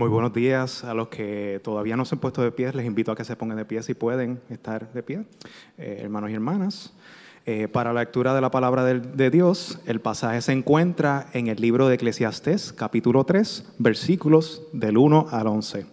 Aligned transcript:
Muy 0.00 0.08
buenos 0.08 0.32
días 0.32 0.82
a 0.82 0.94
los 0.94 1.08
que 1.08 1.60
todavía 1.62 1.94
no 1.94 2.06
se 2.06 2.14
han 2.14 2.20
puesto 2.20 2.40
de 2.40 2.50
pie. 2.50 2.72
Les 2.72 2.86
invito 2.86 3.12
a 3.12 3.14
que 3.14 3.22
se 3.22 3.36
pongan 3.36 3.58
de 3.58 3.66
pie 3.66 3.82
si 3.82 3.92
pueden 3.92 4.40
estar 4.48 4.90
de 4.94 5.02
pie, 5.02 5.24
eh, 5.76 5.98
hermanos 6.00 6.30
y 6.30 6.32
hermanas. 6.32 6.94
Eh, 7.44 7.68
para 7.68 7.92
la 7.92 8.00
lectura 8.00 8.32
de 8.32 8.40
la 8.40 8.50
palabra 8.50 8.82
de, 8.82 9.30
Dios, 9.30 9.78
el 9.84 10.00
pasaje 10.00 10.40
se 10.40 10.52
encuentra 10.52 11.26
en 11.34 11.48
el 11.48 11.60
libro 11.60 11.86
de 11.86 11.96
Eclesiastés, 11.96 12.72
capítulo 12.72 13.24
3, 13.24 13.74
versículos 13.76 14.62
del 14.72 14.96
1 14.96 15.26
al 15.32 15.46
11. 15.48 15.84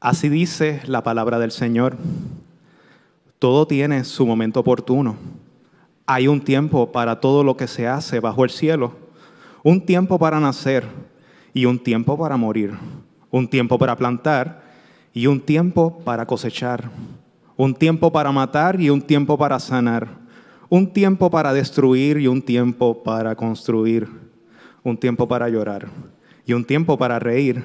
Así 0.00 0.28
dice 0.28 0.82
la 0.84 1.02
palabra 1.02 1.38
del 1.38 1.50
Señor. 1.50 1.96
Todo 3.38 3.66
tiene 3.66 4.04
su 4.04 4.26
momento 4.26 4.60
oportuno. 4.60 5.16
Hay 6.04 6.28
un 6.28 6.42
tiempo 6.42 6.92
para 6.92 7.20
todo 7.20 7.42
lo 7.42 7.56
que 7.56 7.68
se 7.68 7.88
hace 7.88 8.20
bajo 8.20 8.44
el 8.44 8.50
cielo, 8.50 8.92
un 9.62 9.86
tiempo 9.86 10.18
para 10.18 10.40
nacer 10.40 10.84
y 11.54 11.64
un 11.64 11.78
tiempo 11.78 12.18
para 12.18 12.36
morir 12.36 12.74
un 13.34 13.48
tiempo 13.48 13.76
para 13.78 13.96
plantar 13.96 14.62
y 15.12 15.26
un 15.26 15.40
tiempo 15.40 15.98
para 16.04 16.24
cosechar, 16.24 16.88
un 17.56 17.74
tiempo 17.74 18.12
para 18.12 18.30
matar 18.30 18.80
y 18.80 18.90
un 18.90 19.02
tiempo 19.02 19.36
para 19.36 19.58
sanar, 19.58 20.06
un 20.68 20.92
tiempo 20.92 21.28
para 21.28 21.52
destruir 21.52 22.18
y 22.18 22.28
un 22.28 22.40
tiempo 22.40 23.02
para 23.02 23.34
construir, 23.34 24.08
un 24.84 24.96
tiempo 24.96 25.26
para 25.26 25.48
llorar 25.48 25.88
y 26.46 26.52
un 26.52 26.64
tiempo 26.64 26.96
para 26.96 27.18
reír, 27.18 27.60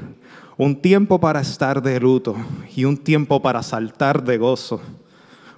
un 0.57 0.75
tiempo 0.75 1.19
para 1.19 1.41
estar 1.41 1.83
de 1.83 1.99
luto 1.99 2.35
y 2.75 2.85
un 2.85 2.97
tiempo 2.97 3.39
para 3.39 3.61
saltar 3.61 4.23
de 4.23 4.39
gozo, 4.39 4.81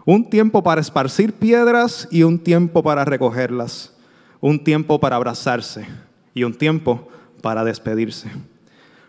un 0.04 0.30
tiempo 0.30 0.62
para 0.62 0.82
esparcir 0.82 1.32
piedras 1.32 2.10
y 2.12 2.24
un 2.24 2.38
tiempo 2.38 2.84
para 2.84 3.06
recogerlas, 3.06 3.96
un 4.42 4.62
tiempo 4.62 5.00
para 5.00 5.16
abrazarse 5.16 5.88
y 6.34 6.44
un 6.44 6.54
tiempo 6.54 7.08
para 7.42 7.64
despedirse 7.64 8.30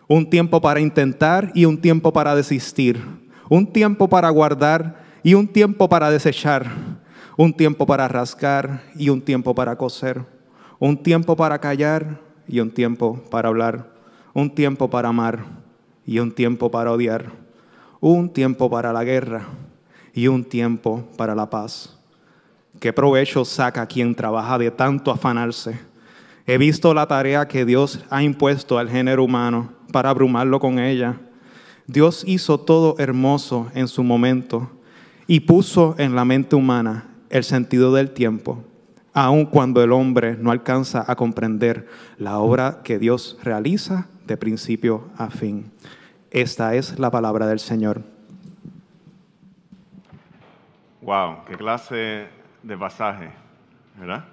un 0.08 0.28
tiempo 0.28 0.61
para 0.61 0.81
intentar 0.81 1.50
y 1.55 1.64
un 1.64 1.81
tiempo 1.81 2.12
para 2.12 2.34
desistir, 2.34 3.03
un 3.48 3.67
tiempo 3.67 4.08
para 4.08 4.31
guardar 4.31 5.03
y 5.22 5.34
un 5.34 5.47
tiempo 5.48 5.89
para 5.89 6.11
desechar, 6.11 6.67
un 7.36 7.53
tiempo 7.53 7.86
para 7.86 8.08
rascar 8.08 8.83
y 8.95 9.08
un 9.08 9.20
tiempo 9.20 9.55
para 9.55 9.77
coser, 9.77 10.24
un 10.79 10.96
tiempo 10.96 11.36
para 11.36 11.58
callar 11.58 12.20
y 12.48 12.61
un 12.61 12.70
tiempo 12.70 13.23
para 13.30 13.48
hablar, 13.48 13.92
un 14.35 14.51
tiempo 14.51 14.91
para 14.91 15.08
amar 15.08 15.45
y 16.05 16.18
un 16.18 16.33
tiempo 16.33 16.70
para 16.70 16.92
odiar, 16.92 17.30
un 18.01 18.29
tiempo 18.30 18.68
para 18.68 18.92
la 18.92 19.05
guerra 19.05 19.46
y 20.12 20.27
un 20.27 20.45
tiempo 20.45 21.08
para 21.17 21.35
la 21.35 21.48
paz. 21.48 21.96
¿Qué 22.80 22.92
provecho 22.92 23.45
saca 23.45 23.86
quien 23.86 24.14
trabaja 24.14 24.58
de 24.58 24.70
tanto 24.70 25.11
afanarse? 25.11 25.79
He 26.46 26.58
visto 26.58 26.92
la 26.92 27.07
tarea 27.07 27.46
que 27.46 27.64
Dios 27.64 28.01
ha 28.11 28.23
impuesto 28.23 28.79
al 28.79 28.89
género 28.89 29.23
humano 29.23 29.70
para 29.92 30.11
abrumarlo 30.11 30.58
con 30.58 30.79
ella. 30.79 31.20
Dios 31.86 32.25
hizo 32.27 32.58
todo 32.58 32.97
hermoso 32.98 33.70
en 33.75 33.86
su 33.86 34.03
momento 34.03 34.70
y 35.27 35.41
puso 35.41 35.95
en 35.98 36.17
la 36.17 36.25
mente 36.25 36.57
humana 36.57 37.07
el 37.30 37.45
sentido 37.45 37.92
del 37.92 38.11
tiempo, 38.11 38.64
aun 39.13 39.47
cuando 39.47 39.83
el 39.83 39.92
hombre 39.92 40.36
no 40.36 40.51
alcanza 40.51 41.05
a 41.07 41.17
comprender 41.17 41.89
la 42.19 42.39
obra 42.39 42.80
que 42.83 42.98
Dios 42.98 43.39
realiza 43.42 44.08
de 44.27 44.36
principio 44.36 45.08
a 45.17 45.30
fin. 45.30 45.70
Esta 46.30 46.74
es 46.74 46.98
la 46.98 47.11
palabra 47.11 47.47
del 47.47 47.61
Señor. 47.61 48.03
Wow, 51.03 51.45
qué 51.47 51.57
clase 51.57 52.27
de 52.63 52.79
pasaje, 52.79 53.30
¿verdad? 53.98 54.24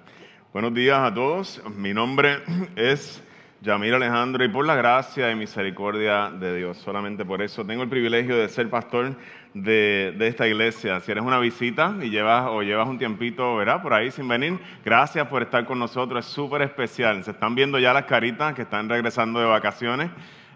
Buenos 0.52 0.72
días 0.72 0.98
a 0.98 1.12
todos. 1.12 1.60
Mi 1.76 1.92
nombre 1.92 2.38
es 2.76 3.22
Yamir 3.62 3.92
Alejandro, 3.92 4.42
y 4.42 4.48
por 4.48 4.64
la 4.64 4.74
gracia 4.74 5.30
y 5.30 5.34
misericordia 5.34 6.30
de 6.30 6.56
Dios, 6.56 6.78
solamente 6.78 7.26
por 7.26 7.42
eso 7.42 7.62
tengo 7.66 7.82
el 7.82 7.90
privilegio 7.90 8.38
de 8.38 8.48
ser 8.48 8.70
pastor 8.70 9.14
de, 9.52 10.14
de, 10.16 10.28
esta 10.28 10.48
iglesia. 10.48 10.98
Si 11.00 11.12
eres 11.12 11.22
una 11.22 11.38
visita 11.38 11.94
y 12.00 12.08
llevas 12.08 12.46
o 12.48 12.62
llevas 12.62 12.88
un 12.88 12.96
tiempito, 12.96 13.56
¿verdad? 13.56 13.82
Por 13.82 13.92
ahí 13.92 14.10
sin 14.10 14.26
venir, 14.28 14.58
gracias 14.82 15.28
por 15.28 15.42
estar 15.42 15.66
con 15.66 15.78
nosotros, 15.78 16.24
es 16.24 16.32
súper 16.32 16.62
especial. 16.62 17.22
Se 17.22 17.32
están 17.32 17.54
viendo 17.54 17.78
ya 17.78 17.92
las 17.92 18.04
caritas 18.04 18.54
que 18.54 18.62
están 18.62 18.88
regresando 18.88 19.40
de 19.40 19.46
vacaciones. 19.46 20.10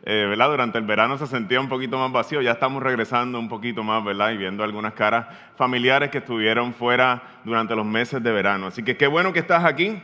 Eh, 0.06 0.26
¿verdad? 0.28 0.50
Durante 0.50 0.76
el 0.76 0.84
verano 0.84 1.16
se 1.16 1.26
sentía 1.26 1.58
un 1.58 1.68
poquito 1.68 1.98
más 1.98 2.12
vacío, 2.12 2.42
ya 2.42 2.52
estamos 2.52 2.82
regresando 2.82 3.38
un 3.38 3.48
poquito 3.48 3.82
más, 3.82 4.04
¿verdad? 4.04 4.32
Y 4.32 4.36
viendo 4.36 4.62
algunas 4.62 4.92
caras 4.92 5.26
familiares 5.56 6.10
que 6.10 6.18
estuvieron 6.18 6.74
fuera 6.74 7.22
durante 7.44 7.74
los 7.74 7.86
meses 7.86 8.22
de 8.22 8.30
verano. 8.30 8.66
Así 8.66 8.82
que 8.82 8.98
qué 8.98 9.06
bueno 9.06 9.32
que 9.32 9.38
estás 9.38 9.64
aquí. 9.64 10.02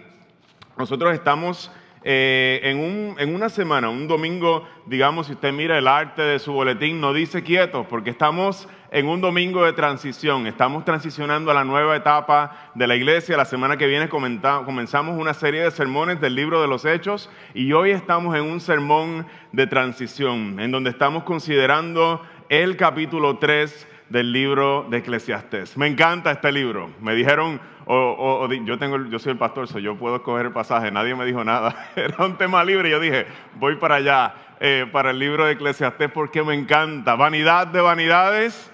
Nosotros 0.78 1.12
estamos 1.12 1.70
eh, 2.02 2.60
en, 2.62 2.78
un, 2.78 3.16
en, 3.18 3.34
una 3.34 3.50
semana, 3.50 3.90
un 3.90 4.08
domingo, 4.08 4.66
digamos, 4.86 5.26
si 5.26 5.34
usted 5.34 5.52
mira 5.52 5.76
el 5.76 5.86
arte 5.86 6.22
de 6.22 6.38
su 6.38 6.52
boletín, 6.52 6.98
no 6.98 7.12
dice 7.12 7.42
quietos, 7.42 7.86
porque 7.88 8.08
estamos 8.08 8.68
en 8.90 9.06
un 9.06 9.20
domingo 9.20 9.64
de 9.64 9.74
transición, 9.74 10.46
estamos 10.46 10.86
transicionando 10.86 11.50
a 11.50 11.54
la 11.54 11.64
nueva 11.64 11.94
etapa 11.94 12.70
de 12.74 12.86
la 12.86 12.96
iglesia. 12.96 13.36
La 13.36 13.44
semana 13.44 13.76
que 13.76 13.86
viene 13.86 14.08
comenzamos 14.08 15.18
una 15.18 15.34
serie 15.34 15.62
de 15.62 15.70
sermones 15.70 16.20
del 16.22 16.34
libro 16.34 16.62
de 16.62 16.68
los 16.68 16.86
Hechos 16.86 17.30
y 17.52 17.72
hoy 17.72 17.90
estamos 17.90 18.34
en 18.34 18.44
un 18.44 18.60
sermón 18.60 19.26
de 19.52 19.66
transición, 19.66 20.58
en 20.58 20.70
donde 20.70 20.90
estamos 20.90 21.24
considerando 21.24 22.22
el 22.48 22.76
capítulo 22.76 23.36
3 23.36 23.88
del 24.10 24.32
libro 24.32 24.86
de 24.90 24.98
Eclesiastés. 24.98 25.76
Me 25.76 25.86
encanta 25.86 26.32
este 26.32 26.52
libro. 26.52 26.90
Me 27.00 27.14
dijeron, 27.14 27.60
o, 27.86 28.48
yo, 28.64 28.78
tengo, 28.78 29.04
yo 29.06 29.18
soy 29.18 29.32
el 29.32 29.38
pastor, 29.38 29.66
so 29.68 29.78
yo 29.78 29.96
puedo 29.96 30.16
escoger 30.16 30.46
el 30.46 30.52
pasaje, 30.52 30.90
nadie 30.90 31.14
me 31.14 31.24
dijo 31.24 31.42
nada. 31.44 31.90
Era 31.96 32.24
un 32.26 32.36
tema 32.36 32.62
libre. 32.62 32.90
Yo 32.90 33.00
dije, 33.00 33.26
voy 33.54 33.76
para 33.76 33.96
allá, 33.96 34.34
eh, 34.60 34.86
para 34.92 35.12
el 35.12 35.18
libro 35.18 35.46
de 35.46 35.52
Eclesiastés, 35.52 36.10
porque 36.10 36.42
me 36.42 36.54
encanta. 36.54 37.14
Vanidad 37.14 37.68
de 37.68 37.80
vanidades, 37.80 38.70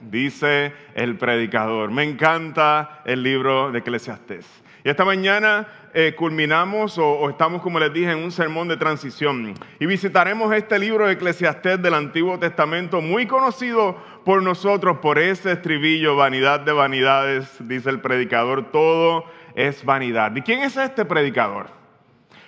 dice 0.00 0.72
el 0.94 1.16
predicador. 1.16 1.90
Me 1.90 2.02
encanta 2.02 3.02
el 3.04 3.22
libro 3.22 3.70
de 3.70 3.80
Eclesiastés. 3.80 4.46
Y 4.86 4.88
esta 4.88 5.04
mañana 5.04 5.66
eh, 5.94 6.14
culminamos 6.16 6.96
o, 6.96 7.28
estamos, 7.28 7.60
como 7.60 7.80
les 7.80 7.92
dije, 7.92 8.12
en 8.12 8.18
un 8.18 8.30
sermón 8.30 8.68
de 8.68 8.76
transición. 8.76 9.52
Y 9.80 9.86
visitaremos 9.86 10.54
este 10.54 10.78
libro 10.78 11.08
de 11.08 11.14
Eclesiastés 11.14 11.82
del 11.82 11.92
Antiguo 11.92 12.38
Testamento, 12.38 13.00
muy 13.00 13.26
conocido 13.26 13.96
por 14.24 14.44
nosotros 14.44 14.98
por 14.98 15.18
ese 15.18 15.50
estribillo, 15.50 16.14
vanidad 16.14 16.60
de 16.60 16.70
vanidades, 16.70 17.48
dice 17.66 17.90
el 17.90 18.00
predicador, 18.00 18.70
todo 18.70 19.24
es 19.56 19.84
vanidad. 19.84 20.36
¿Y 20.36 20.42
quién 20.42 20.60
es 20.60 20.76
este 20.76 21.04
predicador? 21.04 21.66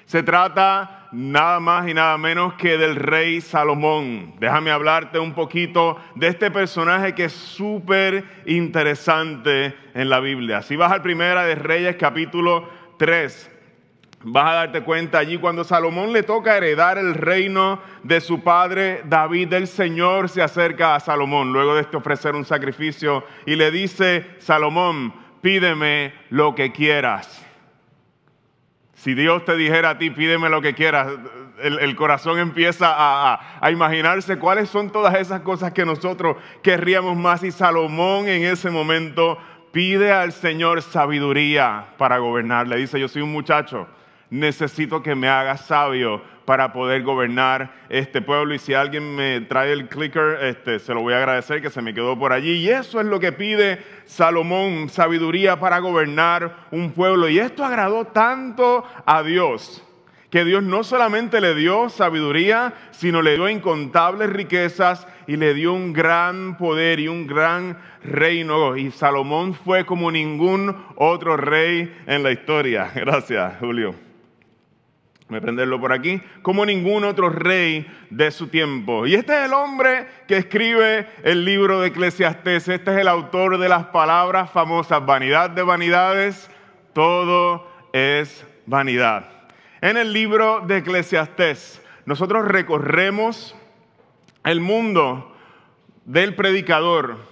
Se 0.05 0.23
trata 0.23 0.98
nada 1.13 1.61
más 1.61 1.89
y 1.89 1.95
nada 1.95 2.17
menos 2.19 2.55
que 2.55 2.79
del 2.79 2.97
rey 2.97 3.41
Salomón. 3.41 4.35
Déjame 4.39 4.71
hablarte 4.71 5.19
un 5.19 5.33
poquito 5.33 5.99
de 6.15 6.29
este 6.29 6.51
personaje 6.51 7.15
que 7.15 7.25
es 7.25 7.33
súper 7.33 8.25
interesante 8.47 9.75
en 9.95 10.09
la 10.09 10.21
Biblia. 10.21 10.63
Si 10.63 10.77
vas 10.77 10.93
al 10.93 11.03
Primera 11.03 11.45
de 11.45 11.55
Reyes 11.55 11.97
capítulo 11.97 12.69
3. 12.99 13.55
Vas 14.25 14.51
a 14.51 14.55
darte 14.55 14.83
cuenta 14.83 15.19
allí 15.19 15.39
cuando 15.39 15.63
Salomón 15.63 16.13
le 16.13 16.25
toca 16.25 16.57
heredar 16.57 16.99
el 16.99 17.15
reino 17.15 17.81
de 18.03 18.21
su 18.21 18.43
padre 18.43 19.03
David, 19.05 19.53
el 19.53 19.69
Señor 19.69 20.29
se 20.29 20.43
acerca 20.43 20.97
a 20.97 21.01
Salomón 21.01 21.53
luego 21.53 21.77
de 21.77 21.83
este 21.83 21.97
ofrecer 21.97 22.35
un 22.35 22.45
sacrificio 22.45 23.25
y 23.47 23.55
le 23.55 23.71
dice, 23.71 24.27
Salomón, 24.39 25.15
pídeme 25.41 26.13
lo 26.31 26.57
que 26.57 26.73
quieras. 26.73 27.48
Si 28.99 29.15
Dios 29.15 29.45
te 29.45 29.57
dijera 29.57 29.91
a 29.91 29.99
ti, 29.99 30.11
pídeme 30.11 30.49
lo 30.49 30.61
que 30.61 30.75
quieras, 30.75 31.07
el, 31.63 31.95
corazón 31.95 32.41
empieza 32.41 32.93
a, 32.93 33.59
a, 33.61 33.71
imaginarse 33.71 34.41
cuáles 34.41 34.69
son 34.71 34.91
todas 34.91 35.15
esas 35.15 35.43
cosas 35.43 35.73
que 35.73 35.85
nosotros 35.85 36.37
querríamos 36.65 37.17
más. 37.17 37.45
Y 37.45 37.53
Salomón 37.53 38.27
en 38.27 38.43
ese 38.43 38.71
momento 38.71 39.39
pide 39.71 40.11
al 40.11 40.33
Señor 40.33 40.83
sabiduría 40.83 41.91
para 41.97 42.19
gobernar. 42.19 42.67
Le 42.67 42.75
dice, 42.75 42.99
yo 42.99 43.07
soy 43.07 43.23
un 43.23 43.31
muchacho, 43.31 43.87
necesito 44.31 45.03
que 45.03 45.15
me 45.15 45.29
hagas 45.29 45.67
sabio 45.67 46.23
para 46.45 46.73
poder 46.73 47.03
gobernar 47.03 47.73
este 47.89 48.23
pueblo. 48.23 48.55
Y 48.55 48.59
si 48.59 48.75
alguien 48.75 49.15
me 49.15 49.43
trae 49.43 49.73
el 49.73 49.89
clicker, 49.89 50.39
este, 50.43 50.79
se 50.79 50.95
lo 50.95 51.03
voy 51.03 51.15
a 51.15 51.19
agradecer 51.19 51.61
que 51.61 51.71
se 51.71 51.83
me 51.83 51.93
quedó 51.93 52.19
por 52.19 52.33
allí. 52.33 52.53
Y 52.53 52.71
eso 52.71 53.01
es 53.01 53.07
lo 53.07 53.21
que 53.21 53.33
pide 53.33 53.83
Salomón, 54.07 54.89
sabiduría 54.89 55.61
para 55.61 55.79
gobernar 55.79 56.69
un 56.71 56.93
pueblo. 56.93 57.29
Y 57.29 57.39
esto 57.39 57.65
agradó 57.65 58.07
tanto 58.07 58.85
a 59.05 59.23
Dios 59.23 59.85
que 60.31 60.45
Dios 60.45 60.63
no 60.63 60.85
solamente 60.85 61.41
le 61.41 61.55
dio 61.55 61.89
sabiduría, 61.89 62.75
sino 62.91 63.23
le 63.23 63.35
dio 63.35 63.49
incontables 63.49 64.29
riquezas 64.29 65.07
y 65.27 65.37
le 65.37 65.55
dio 65.55 65.73
un 65.73 65.93
gran 65.93 66.57
poder 66.59 67.01
y 67.01 67.09
un 67.09 67.27
gran 67.27 67.79
reino. 68.03 68.77
Y 68.77 68.91
Salomón 68.91 69.55
fue 69.55 69.87
como 69.87 70.11
ningún 70.11 70.77
otro 70.97 71.37
rey 71.37 71.95
en 72.07 72.23
la 72.23 72.31
historia. 72.31 72.91
Gracias, 72.95 73.55
Julio. 73.61 74.08
Me 75.29 75.43
prenderlo 75.43 75.79
por 75.79 75.93
aquí, 75.93 76.23
como 76.41 76.65
ningún 76.65 77.05
otro 77.05 77.29
rey 77.29 77.87
de 78.09 78.31
su 78.31 78.49
tiempo. 78.49 79.07
Y 79.07 79.15
este 79.15 79.39
es 79.39 79.45
el 79.45 79.53
hombre 79.53 80.07
que 80.27 80.39
escribe 80.39 81.07
el 81.23 81.45
libro 81.45 81.81
de 81.81 81.89
Eclesiastés. 81.89 82.67
Este 82.69 82.93
es 82.93 82.99
el 82.99 83.09
autor 83.09 83.59
de 83.59 83.69
las 83.69 83.87
palabras 83.87 84.51
famosas, 84.51 85.05
vanidad 85.05 85.51
de 85.51 85.63
vanidades, 85.63 86.51
todo 86.95 87.71
es 87.93 88.47
vanidad. 88.65 89.31
En 89.83 89.99
el 89.99 90.15
libro 90.15 90.63
de 90.67 90.79
Eclesiastés, 90.79 91.83
nosotros 92.07 92.49
recorremos 92.49 93.55
el 94.45 94.63
mundo 94.63 95.37
del 96.07 96.35
predicador. 96.35 97.28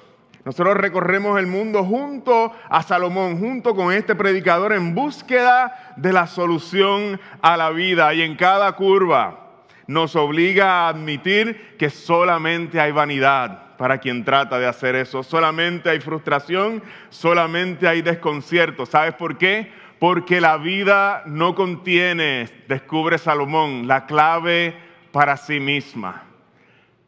Nosotros 0.46 0.76
recorremos 0.76 1.38
el 1.38 1.46
mundo 1.46 1.84
junto 1.84 2.52
a 2.70 2.82
Salomón, 2.82 3.38
junto 3.38 3.74
con 3.74 3.92
este 3.92 4.14
predicador 4.14 4.72
en 4.72 4.94
búsqueda 4.94 5.94
de 5.96 6.12
la 6.12 6.26
solución 6.28 7.20
a 7.42 7.58
la 7.58 7.70
vida. 7.70 8.14
Y 8.14 8.22
en 8.22 8.36
cada 8.36 8.72
curva 8.72 9.40
nos 9.88 10.16
obliga 10.16 10.86
a 10.86 10.88
admitir 10.88 11.76
que 11.76 11.90
solamente 11.90 12.80
hay 12.80 12.92
vanidad 12.92 13.76
para 13.76 13.98
quien 13.98 14.24
trata 14.24 14.58
de 14.58 14.68
hacer 14.68 14.94
eso. 14.94 15.24
Solamente 15.24 15.90
hay 15.90 16.00
frustración, 16.00 16.80
solamente 17.10 17.88
hay 17.88 18.00
desconcierto. 18.00 18.86
¿Sabes 18.86 19.14
por 19.14 19.36
qué? 19.36 19.70
porque 19.98 20.40
la 20.40 20.58
vida 20.58 21.22
no 21.26 21.54
contiene, 21.54 22.48
descubre 22.68 23.18
Salomón, 23.18 23.88
la 23.88 24.06
clave 24.06 24.76
para 25.10 25.36
sí 25.36 25.58
misma. 25.58 26.24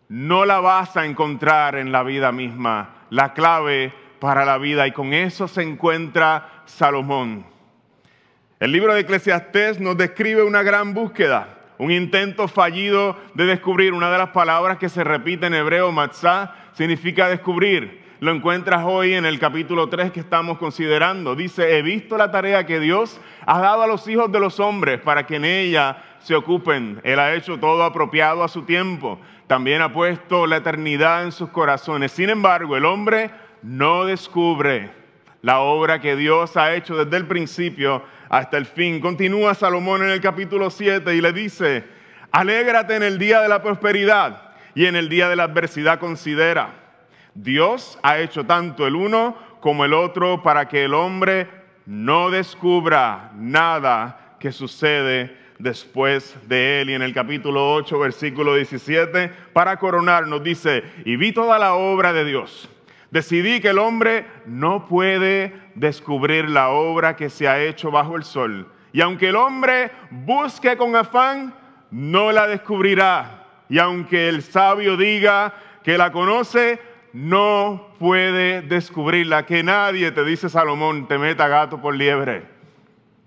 No 0.08 0.46
la 0.46 0.60
vas 0.60 0.96
a 0.96 1.04
encontrar 1.04 1.76
en 1.76 1.92
la 1.92 2.02
vida 2.02 2.32
misma, 2.32 2.97
la 3.10 3.32
clave 3.34 3.92
para 4.18 4.44
la 4.44 4.58
vida. 4.58 4.86
Y 4.86 4.92
con 4.92 5.12
eso 5.12 5.48
se 5.48 5.62
encuentra 5.62 6.62
Salomón. 6.64 7.46
El 8.60 8.72
libro 8.72 8.94
de 8.94 9.00
Eclesiastés 9.00 9.80
nos 9.80 9.96
describe 9.96 10.42
una 10.42 10.62
gran 10.62 10.94
búsqueda, 10.94 11.58
un 11.78 11.92
intento 11.92 12.48
fallido 12.48 13.16
de 13.34 13.46
descubrir. 13.46 13.92
Una 13.92 14.10
de 14.10 14.18
las 14.18 14.30
palabras 14.30 14.78
que 14.78 14.88
se 14.88 15.04
repite 15.04 15.46
en 15.46 15.54
hebreo, 15.54 15.92
matzah, 15.92 16.54
significa 16.72 17.28
descubrir 17.28 18.08
lo 18.20 18.32
encuentras 18.32 18.84
hoy 18.84 19.14
en 19.14 19.24
el 19.26 19.38
capítulo 19.38 19.88
3 19.88 20.10
que 20.10 20.18
estamos 20.18 20.58
considerando. 20.58 21.36
Dice, 21.36 21.78
he 21.78 21.82
visto 21.82 22.18
la 22.18 22.32
tarea 22.32 22.66
que 22.66 22.80
Dios 22.80 23.20
ha 23.46 23.60
dado 23.60 23.82
a 23.82 23.86
los 23.86 24.08
hijos 24.08 24.32
de 24.32 24.40
los 24.40 24.58
hombres 24.58 25.00
para 25.00 25.24
que 25.24 25.36
en 25.36 25.44
ella 25.44 26.02
se 26.18 26.34
ocupen. 26.34 27.00
Él 27.04 27.20
ha 27.20 27.34
hecho 27.34 27.58
todo 27.58 27.84
apropiado 27.84 28.42
a 28.42 28.48
su 28.48 28.62
tiempo. 28.62 29.20
También 29.48 29.82
ha 29.82 29.92
puesto 29.92 30.46
la 30.46 30.58
eternidad 30.58 31.24
en 31.24 31.32
sus 31.32 31.48
corazones. 31.48 32.12
Sin 32.12 32.30
embargo, 32.30 32.76
el 32.76 32.84
hombre 32.84 33.30
no 33.62 34.04
descubre 34.04 34.90
la 35.42 35.60
obra 35.60 36.00
que 36.00 36.16
Dios 36.16 36.56
ha 36.56 36.74
hecho 36.74 37.02
desde 37.02 37.16
el 37.16 37.26
principio 37.26 38.02
hasta 38.28 38.56
el 38.58 38.66
fin. 38.66 39.00
Continúa 39.00 39.54
Salomón 39.54 40.02
en 40.02 40.10
el 40.10 40.20
capítulo 40.20 40.68
7 40.68 41.14
y 41.14 41.20
le 41.20 41.32
dice, 41.32 41.84
alégrate 42.30 42.94
en 42.94 43.02
el 43.02 43.18
día 43.18 43.40
de 43.40 43.48
la 43.48 43.62
prosperidad 43.62 44.52
y 44.74 44.86
en 44.86 44.96
el 44.96 45.08
día 45.08 45.28
de 45.28 45.36
la 45.36 45.44
adversidad 45.44 45.98
considera 45.98 46.74
Dios 47.34 47.98
ha 48.02 48.18
hecho 48.18 48.44
tanto 48.44 48.86
el 48.86 48.96
uno 48.96 49.36
como 49.60 49.84
el 49.84 49.94
otro 49.94 50.42
para 50.42 50.68
que 50.68 50.84
el 50.84 50.92
hombre 50.92 51.48
no 51.86 52.30
descubra 52.30 53.30
nada 53.34 54.36
que 54.38 54.52
sucede 54.52 55.36
después 55.58 56.36
de 56.48 56.80
él. 56.80 56.90
Y 56.90 56.94
en 56.94 57.02
el 57.02 57.12
capítulo 57.12 57.74
8, 57.74 57.98
versículo 57.98 58.54
17, 58.54 59.30
para 59.52 59.76
coronar 59.76 60.26
nos 60.26 60.42
dice, 60.42 60.82
y 61.04 61.16
vi 61.16 61.32
toda 61.32 61.58
la 61.58 61.74
obra 61.74 62.12
de 62.12 62.24
Dios. 62.24 62.68
Decidí 63.10 63.60
que 63.60 63.68
el 63.68 63.78
hombre 63.78 64.26
no 64.46 64.86
puede 64.86 65.54
descubrir 65.74 66.48
la 66.48 66.68
obra 66.70 67.16
que 67.16 67.30
se 67.30 67.48
ha 67.48 67.62
hecho 67.62 67.90
bajo 67.90 68.16
el 68.16 68.24
sol. 68.24 68.70
Y 68.92 69.00
aunque 69.00 69.28
el 69.28 69.36
hombre 69.36 69.90
busque 70.10 70.76
con 70.76 70.94
afán, 70.94 71.54
no 71.90 72.32
la 72.32 72.46
descubrirá. 72.46 73.46
Y 73.68 73.78
aunque 73.78 74.28
el 74.28 74.42
sabio 74.42 74.96
diga 74.96 75.54
que 75.82 75.96
la 75.96 76.12
conoce, 76.12 76.80
no 77.14 77.94
puede 77.98 78.60
descubrirla. 78.60 79.46
Que 79.46 79.62
nadie, 79.62 80.10
te 80.10 80.24
dice 80.24 80.50
Salomón, 80.50 81.08
te 81.08 81.16
meta 81.16 81.48
gato 81.48 81.80
por 81.80 81.94
liebre, 81.94 82.44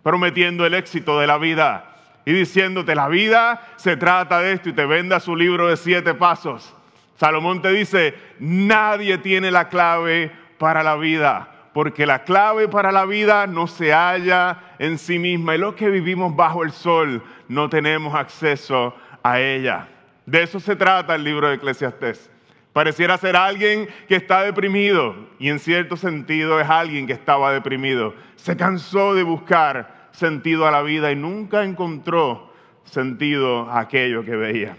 prometiendo 0.04 0.66
el 0.66 0.76
éxito 0.76 1.20
de 1.20 1.28
la 1.28 1.40
vida 1.40 1.91
y 2.26 2.34
diciéndote, 2.34 2.96
la 2.96 3.08
vida 3.08 3.62
se 3.78 3.98
trata 3.98 4.40
de 4.40 4.54
esto 4.54 4.70
y 4.70 4.74
te 4.74 4.86
venda 4.86 5.20
su 5.20 5.36
libro 5.36 5.68
de 5.68 5.78
siete 5.78 6.14
pasos. 6.14 6.76
Salomón 7.16 7.62
te 7.62 7.70
dice, 7.72 8.16
nadie 8.40 9.18
tiene 9.18 9.52
la 9.52 9.70
clave 9.70 10.32
para 10.58 10.84
la 10.84 10.96
vida, 10.96 11.50
porque 11.74 12.06
la 12.06 12.24
clave 12.24 12.68
para 12.68 12.92
la 12.92 13.06
vida 13.06 13.48
no 13.48 13.68
se 13.68 13.94
halla 13.94 14.58
en 14.80 14.98
sí 14.98 15.20
misma 15.20 15.56
y 15.56 15.60
los 15.60 15.76
que 15.76 15.90
vivimos 15.90 16.36
bajo 16.36 16.64
el 16.64 16.72
sol 16.72 17.24
no 17.48 17.70
tenemos 17.70 18.16
acceso 18.16 18.96
a 19.24 19.40
ella. 19.40 19.88
De 20.26 20.44
eso 20.44 20.60
se 20.60 20.76
trata 20.76 21.16
el 21.16 21.24
libro 21.24 21.48
de 21.48 21.56
Eclesiastés. 21.56 22.30
Pareciera 22.74 23.18
ser 23.18 23.36
alguien 23.36 23.90
que 24.08 24.16
está 24.16 24.44
deprimido 24.44 25.16
y 25.40 25.50
en 25.50 25.60
cierto 25.60 25.98
sentido 25.98 26.60
es 26.60 26.70
alguien 26.70 27.06
que 27.06 27.14
estaba 27.14 27.52
deprimido. 27.52 28.14
Se 28.36 28.56
cansó 28.56 29.14
de 29.14 29.24
buscar 29.24 30.01
sentido 30.12 30.68
a 30.68 30.72
la 30.72 30.82
vida 30.82 31.12
y 31.12 31.16
nunca 31.16 31.64
encontró 31.64 32.52
sentido 32.84 33.70
a 33.70 33.82
aquello 33.82 34.24
que 34.24 34.36
veía. 34.36 34.78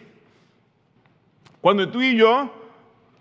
Cuando 1.61 1.89
tú 1.89 2.01
y 2.01 2.17
yo 2.17 2.53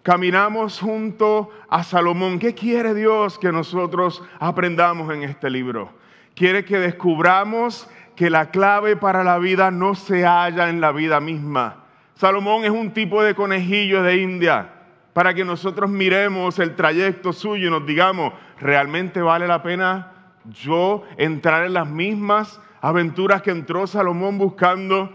caminamos 0.03 0.79
junto 0.79 1.49
a 1.69 1.83
Salomón, 1.83 2.39
¿qué 2.39 2.53
quiere 2.53 2.93
Dios 2.93 3.37
que 3.37 3.51
nosotros 3.51 4.23
aprendamos 4.39 5.13
en 5.13 5.23
este 5.23 5.49
libro? 5.49 5.89
Quiere 6.35 6.65
que 6.65 6.79
descubramos 6.79 7.89
que 8.15 8.29
la 8.29 8.51
clave 8.51 8.95
para 8.95 9.23
la 9.23 9.37
vida 9.37 9.71
no 9.71 9.95
se 9.95 10.25
halla 10.25 10.69
en 10.69 10.81
la 10.81 10.91
vida 10.91 11.19
misma 11.19 11.81
Salomón 12.21 12.63
es 12.65 12.69
un 12.69 12.91
tipo 12.91 13.23
de 13.23 13.33
conejillo 13.33 14.03
de 14.03 14.17
India 14.17 14.69
para 15.11 15.33
que 15.33 15.43
nosotros 15.43 15.89
miremos 15.89 16.59
el 16.59 16.75
trayecto 16.75 17.33
suyo 17.33 17.67
y 17.67 17.71
nos 17.71 17.83
digamos, 17.83 18.33
¿realmente 18.59 19.23
vale 19.23 19.47
la 19.47 19.63
pena 19.63 20.20
yo 20.45 21.03
entrar 21.17 21.65
en 21.65 21.73
las 21.73 21.87
mismas 21.87 22.59
aventuras 22.81 23.41
que 23.41 23.51
entró 23.51 23.87
Salomón 23.87 24.37
buscando 24.37 25.11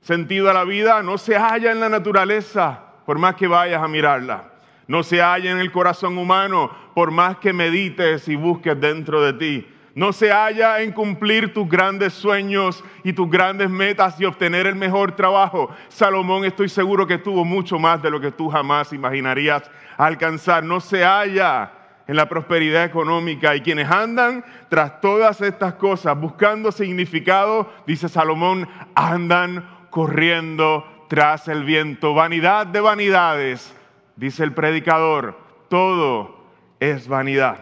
sentido 0.00 0.50
a 0.50 0.54
la 0.54 0.64
vida? 0.64 1.02
No 1.02 1.18
se 1.18 1.36
halla 1.36 1.72
en 1.72 1.80
la 1.80 1.88
naturaleza, 1.88 2.80
por 3.04 3.18
más 3.18 3.34
que 3.34 3.46
vayas 3.46 3.82
a 3.82 3.88
mirarla. 3.88 4.52
No 4.88 5.02
se 5.02 5.20
halla 5.20 5.50
en 5.50 5.58
el 5.58 5.72
corazón 5.72 6.16
humano, 6.16 6.70
por 6.94 7.10
más 7.10 7.38
que 7.38 7.52
medites 7.52 8.28
y 8.28 8.36
busques 8.36 8.80
dentro 8.80 9.20
de 9.20 9.32
ti 9.32 9.66
no 9.96 10.12
se 10.12 10.30
halla 10.30 10.82
en 10.82 10.92
cumplir 10.92 11.54
tus 11.54 11.66
grandes 11.66 12.12
sueños 12.12 12.84
y 13.02 13.14
tus 13.14 13.30
grandes 13.30 13.70
metas 13.70 14.20
y 14.20 14.26
obtener 14.26 14.66
el 14.66 14.74
mejor 14.74 15.12
trabajo. 15.12 15.74
Salomón 15.88 16.44
estoy 16.44 16.68
seguro 16.68 17.06
que 17.06 17.16
tuvo 17.16 17.46
mucho 17.46 17.78
más 17.78 18.02
de 18.02 18.10
lo 18.10 18.20
que 18.20 18.30
tú 18.30 18.50
jamás 18.50 18.92
imaginarías 18.92 19.62
alcanzar. 19.96 20.62
No 20.62 20.80
se 20.80 21.02
halla 21.02 21.72
en 22.06 22.16
la 22.16 22.28
prosperidad 22.28 22.84
económica 22.84 23.56
y 23.56 23.60
quienes 23.60 23.90
andan 23.90 24.44
tras 24.68 25.00
todas 25.00 25.40
estas 25.40 25.74
cosas 25.74 26.18
buscando 26.18 26.70
significado, 26.70 27.70
dice 27.86 28.08
Salomón, 28.08 28.68
andan 28.94 29.68
corriendo 29.90 30.84
tras 31.08 31.48
el 31.48 31.64
viento. 31.64 32.14
Vanidad 32.14 32.66
de 32.66 32.80
vanidades, 32.80 33.74
dice 34.14 34.44
el 34.44 34.52
predicador, 34.52 35.38
todo 35.68 36.36
es 36.80 37.08
vanidad. 37.08 37.58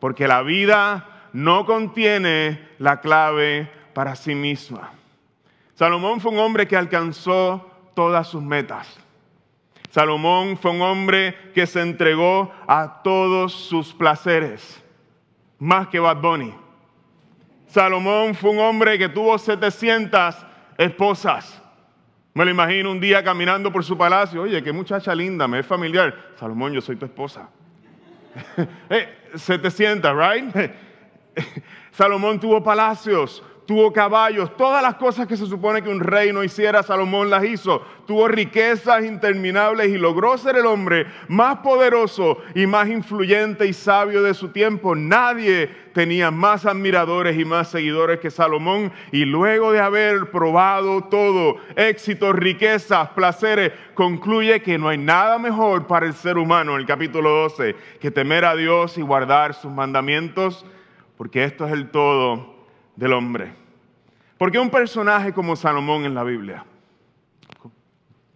Porque 0.00 0.26
la 0.26 0.42
vida 0.42 1.28
no 1.32 1.64
contiene 1.64 2.68
la 2.78 3.00
clave 3.00 3.70
para 3.94 4.16
sí 4.16 4.34
misma. 4.34 4.90
Salomón 5.74 6.20
fue 6.20 6.32
un 6.32 6.38
hombre 6.38 6.66
que 6.66 6.76
alcanzó 6.76 7.70
todas 7.94 8.28
sus 8.28 8.42
metas. 8.42 9.01
Salomón 9.92 10.56
fue 10.56 10.70
un 10.70 10.80
hombre 10.80 11.36
que 11.54 11.66
se 11.66 11.82
entregó 11.82 12.50
a 12.66 13.02
todos 13.04 13.52
sus 13.52 13.92
placeres, 13.92 14.82
más 15.58 15.88
que 15.88 16.00
Bad 16.00 16.16
Bunny. 16.16 16.54
Salomón 17.66 18.34
fue 18.34 18.52
un 18.52 18.60
hombre 18.60 18.96
que 18.96 19.10
tuvo 19.10 19.36
700 19.36 20.34
esposas. 20.78 21.62
Me 22.32 22.46
lo 22.46 22.50
imagino 22.50 22.90
un 22.90 23.00
día 23.00 23.22
caminando 23.22 23.70
por 23.70 23.84
su 23.84 23.98
palacio. 23.98 24.40
Oye, 24.40 24.62
qué 24.62 24.72
muchacha 24.72 25.14
linda, 25.14 25.46
me 25.46 25.58
es 25.58 25.66
familiar. 25.66 26.16
Salomón, 26.36 26.72
yo 26.72 26.80
soy 26.80 26.96
tu 26.96 27.04
esposa. 27.04 27.50
700, 29.34 30.10
eh, 30.10 30.14
right? 30.14 30.72
Salomón 31.92 32.40
tuvo 32.40 32.62
palacios, 32.62 33.42
tuvo 33.72 33.90
caballos, 33.90 34.54
todas 34.54 34.82
las 34.82 34.96
cosas 34.96 35.26
que 35.26 35.34
se 35.34 35.46
supone 35.46 35.80
que 35.80 35.88
un 35.88 36.00
rey 36.00 36.30
no 36.30 36.44
hiciera, 36.44 36.82
Salomón 36.82 37.30
las 37.30 37.42
hizo. 37.42 37.80
Tuvo 38.06 38.28
riquezas 38.28 39.02
interminables 39.02 39.88
y 39.88 39.96
logró 39.96 40.36
ser 40.36 40.56
el 40.56 40.66
hombre 40.66 41.06
más 41.28 41.60
poderoso 41.60 42.36
y 42.54 42.66
más 42.66 42.90
influyente 42.90 43.66
y 43.66 43.72
sabio 43.72 44.22
de 44.22 44.34
su 44.34 44.48
tiempo. 44.48 44.94
Nadie 44.94 45.70
tenía 45.94 46.30
más 46.30 46.66
admiradores 46.66 47.38
y 47.38 47.46
más 47.46 47.70
seguidores 47.70 48.20
que 48.20 48.30
Salomón. 48.30 48.92
Y 49.10 49.24
luego 49.24 49.72
de 49.72 49.80
haber 49.80 50.30
probado 50.30 51.04
todo, 51.04 51.56
éxitos, 51.74 52.34
riquezas, 52.36 53.08
placeres, 53.12 53.72
concluye 53.94 54.60
que 54.60 54.76
no 54.76 54.90
hay 54.90 54.98
nada 54.98 55.38
mejor 55.38 55.86
para 55.86 56.04
el 56.04 56.12
ser 56.12 56.36
humano, 56.36 56.74
en 56.74 56.80
el 56.80 56.86
capítulo 56.86 57.30
12, 57.30 57.74
que 57.98 58.10
temer 58.10 58.44
a 58.44 58.54
Dios 58.54 58.98
y 58.98 59.00
guardar 59.00 59.54
sus 59.54 59.72
mandamientos, 59.72 60.66
porque 61.16 61.44
esto 61.44 61.64
es 61.64 61.72
el 61.72 61.90
todo 61.90 62.54
del 62.96 63.14
hombre. 63.14 63.61
Porque 64.42 64.58
un 64.58 64.70
personaje 64.70 65.32
como 65.32 65.54
Salomón 65.54 66.04
en 66.04 66.16
la 66.16 66.24
Biblia? 66.24 66.64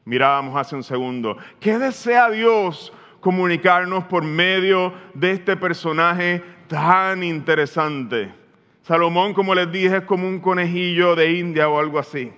Mirábamos 0.05 0.57
hace 0.57 0.77
un 0.77 0.85
segundo. 0.85 1.37
¿Qué 1.59 1.81
desea 1.81 2.31
Dios 2.31 2.93
comunicarnos 3.19 4.05
por 4.05 4.23
medio 4.23 4.95
de 5.15 5.33
este 5.33 5.57
personaje 5.57 6.45
tan 6.69 7.25
interesante? 7.25 8.33
Salomón, 8.83 9.35
como 9.35 9.53
les 9.53 9.73
dije, 9.73 9.97
es 9.97 10.03
como 10.05 10.29
un 10.29 10.39
conejillo 10.39 11.17
de 11.17 11.33
India 11.33 11.69
o 11.69 11.81
algo 11.81 11.99
así. 11.99 12.33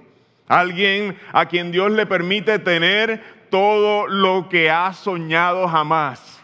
Alguien 0.47 1.19
a 1.35 1.45
quien 1.45 1.71
Dios 1.71 1.93
le 1.93 2.07
permite 2.07 2.59
tener 2.61 3.23
todo 3.51 4.07
lo 4.07 4.49
que 4.49 4.71
ha 4.71 4.95
soñado 4.95 5.69
jamás. 5.69 6.43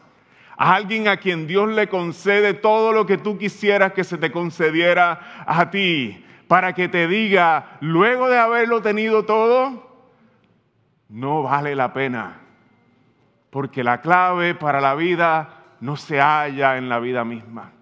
alguien 0.58 1.08
a 1.08 1.16
quien 1.16 1.46
Dios 1.46 1.70
le 1.70 1.88
concede 1.88 2.52
todo 2.52 2.92
lo 2.92 3.06
que 3.06 3.16
tú 3.16 3.38
quisieras 3.38 3.94
que 3.94 4.04
se 4.04 4.18
te 4.18 4.30
concediera 4.30 5.46
a 5.46 5.70
ti 5.70 6.23
para 6.54 6.72
que 6.72 6.86
te 6.86 7.08
diga, 7.08 7.78
luego 7.80 8.28
de 8.28 8.38
haberlo 8.38 8.80
tenido 8.80 9.24
todo, 9.24 9.90
no 11.08 11.42
vale 11.42 11.74
la 11.74 11.92
pena. 11.92 12.42
Porque 13.50 13.82
la 13.82 14.00
clave 14.00 14.54
para 14.54 14.80
la 14.80 14.94
vida 14.94 15.64
no 15.80 15.96
se 15.96 16.20
halla 16.20 16.76
en 16.76 16.88
la 16.88 17.00
vida 17.00 17.24
misma. 17.24 17.72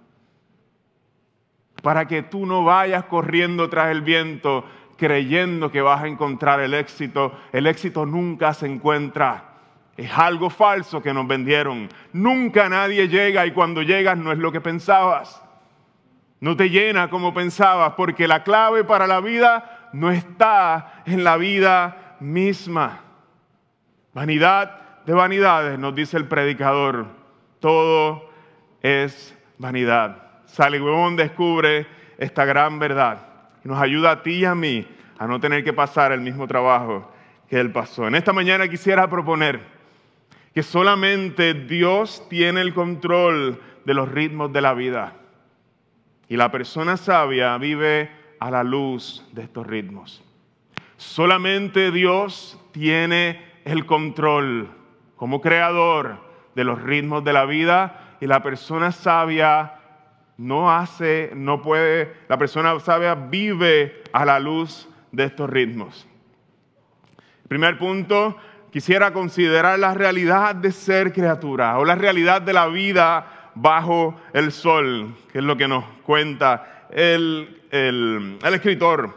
Para 1.82 2.08
que 2.08 2.22
tú 2.22 2.46
no 2.46 2.64
vayas 2.64 3.04
corriendo 3.04 3.68
tras 3.68 3.90
el 3.90 4.00
viento 4.00 4.64
creyendo 4.96 5.70
que 5.70 5.82
vas 5.82 6.02
a 6.02 6.08
encontrar 6.08 6.60
el 6.60 6.72
éxito. 6.72 7.38
El 7.52 7.66
éxito 7.66 8.06
nunca 8.06 8.54
se 8.54 8.68
encuentra. 8.68 9.50
Es 9.98 10.16
algo 10.16 10.48
falso 10.48 11.02
que 11.02 11.12
nos 11.12 11.26
vendieron. 11.26 11.90
Nunca 12.14 12.70
nadie 12.70 13.06
llega 13.06 13.44
y 13.44 13.50
cuando 13.50 13.82
llegas 13.82 14.16
no 14.16 14.32
es 14.32 14.38
lo 14.38 14.50
que 14.50 14.62
pensabas 14.62 15.42
no 16.42 16.56
te 16.56 16.70
llena 16.70 17.08
como 17.08 17.32
pensabas, 17.32 17.92
porque 17.92 18.26
la 18.26 18.42
clave 18.42 18.82
para 18.82 19.06
la 19.06 19.20
vida 19.20 19.88
no 19.92 20.10
está 20.10 21.04
en 21.06 21.22
la 21.22 21.36
vida 21.36 22.16
misma. 22.18 22.98
Vanidad 24.12 25.04
de 25.06 25.12
vanidades, 25.12 25.78
nos 25.78 25.94
dice 25.94 26.16
el 26.16 26.26
predicador, 26.26 27.06
todo 27.60 28.28
es 28.82 29.38
vanidad. 29.56 30.40
Salomón 30.46 31.14
descubre 31.14 31.86
esta 32.18 32.44
gran 32.44 32.80
verdad 32.80 33.24
y 33.64 33.68
nos 33.68 33.80
ayuda 33.80 34.10
a 34.10 34.22
ti 34.24 34.40
y 34.40 34.44
a 34.44 34.56
mí 34.56 34.84
a 35.20 35.28
no 35.28 35.38
tener 35.38 35.62
que 35.62 35.72
pasar 35.72 36.10
el 36.10 36.22
mismo 36.22 36.48
trabajo 36.48 37.08
que 37.48 37.60
él 37.60 37.70
pasó. 37.70 38.08
En 38.08 38.16
esta 38.16 38.32
mañana 38.32 38.66
quisiera 38.66 39.08
proponer 39.08 39.60
que 40.52 40.64
solamente 40.64 41.54
Dios 41.54 42.26
tiene 42.28 42.62
el 42.62 42.74
control 42.74 43.62
de 43.84 43.94
los 43.94 44.10
ritmos 44.10 44.52
de 44.52 44.60
la 44.60 44.74
vida. 44.74 45.21
Y 46.32 46.36
la 46.38 46.50
persona 46.50 46.96
sabia 46.96 47.58
vive 47.58 48.10
a 48.40 48.50
la 48.50 48.64
luz 48.64 49.22
de 49.32 49.42
estos 49.42 49.66
ritmos. 49.66 50.24
Solamente 50.96 51.90
Dios 51.90 52.58
tiene 52.72 53.38
el 53.66 53.84
control 53.84 54.70
como 55.16 55.42
creador 55.42 56.16
de 56.54 56.64
los 56.64 56.80
ritmos 56.80 57.22
de 57.22 57.34
la 57.34 57.44
vida 57.44 58.16
y 58.18 58.26
la 58.26 58.42
persona 58.42 58.92
sabia 58.92 59.74
no 60.38 60.72
hace, 60.72 61.32
no 61.34 61.60
puede, 61.60 62.14
la 62.30 62.38
persona 62.38 62.80
sabia 62.80 63.14
vive 63.14 64.02
a 64.14 64.24
la 64.24 64.40
luz 64.40 64.88
de 65.10 65.24
estos 65.24 65.50
ritmos. 65.50 66.08
Primer 67.46 67.76
punto, 67.76 68.38
quisiera 68.70 69.12
considerar 69.12 69.78
la 69.78 69.92
realidad 69.92 70.54
de 70.54 70.72
ser 70.72 71.12
criatura 71.12 71.78
o 71.78 71.84
la 71.84 71.94
realidad 71.94 72.40
de 72.40 72.54
la 72.54 72.68
vida 72.68 73.31
bajo 73.54 74.20
el 74.32 74.52
sol, 74.52 75.14
que 75.32 75.38
es 75.38 75.44
lo 75.44 75.56
que 75.56 75.68
nos 75.68 75.84
cuenta 76.04 76.86
el, 76.90 77.58
escritor 78.42 79.16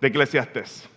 de 0.00 0.08
Eclesiastes. 0.08 0.88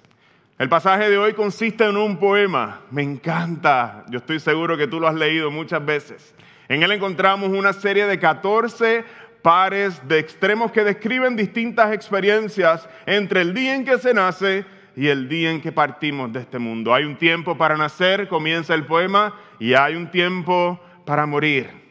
El 0.58 0.70
pasaje 0.70 1.10
de 1.10 1.18
hoy 1.18 1.34
consiste 1.34 1.86
en 1.86 1.98
un 1.98 2.18
poema, 2.18 2.82
me 2.90 3.04
encanta, 3.04 4.06
yo 4.10 4.18
estoy 4.18 4.40
seguro 4.40 4.76
que 4.76 4.88
tú 4.88 5.00
lo 5.00 5.08
has 5.08 5.16
leído 5.16 5.52
muchas 5.52 5.86
veces. 5.86 6.34
En 6.68 6.84
él 6.84 6.92
encontramos 6.92 7.50
una 7.50 7.74
serie 7.74 8.08
de 8.08 8.20
14 8.20 9.06
pares 9.42 10.06
de 10.08 10.20
extremos 10.20 10.72
que 10.72 10.84
describen 10.84 11.36
distintas 11.36 11.94
experiencias 11.94 12.90
entre 13.06 13.42
el 13.42 13.54
día 13.54 13.76
en 13.76 13.86
que 13.86 13.98
se 14.00 14.14
nace 14.14 14.66
y 14.96 15.08
el 15.08 15.30
día 15.30 15.52
en 15.52 15.62
que 15.62 15.72
partimos 15.72 16.34
de 16.34 16.40
este 16.40 16.58
mundo. 16.58 16.94
Hay 16.94 17.04
un 17.04 17.16
tiempo 17.16 17.56
para 17.56 17.78
nacer, 17.78 18.28
comienza 18.28 18.74
el 18.74 18.86
poema, 18.86 19.36
y 19.60 19.76
hay 19.76 19.96
un 19.96 20.10
tiempo 20.10 20.80
para 21.06 21.28
morir. 21.28 21.87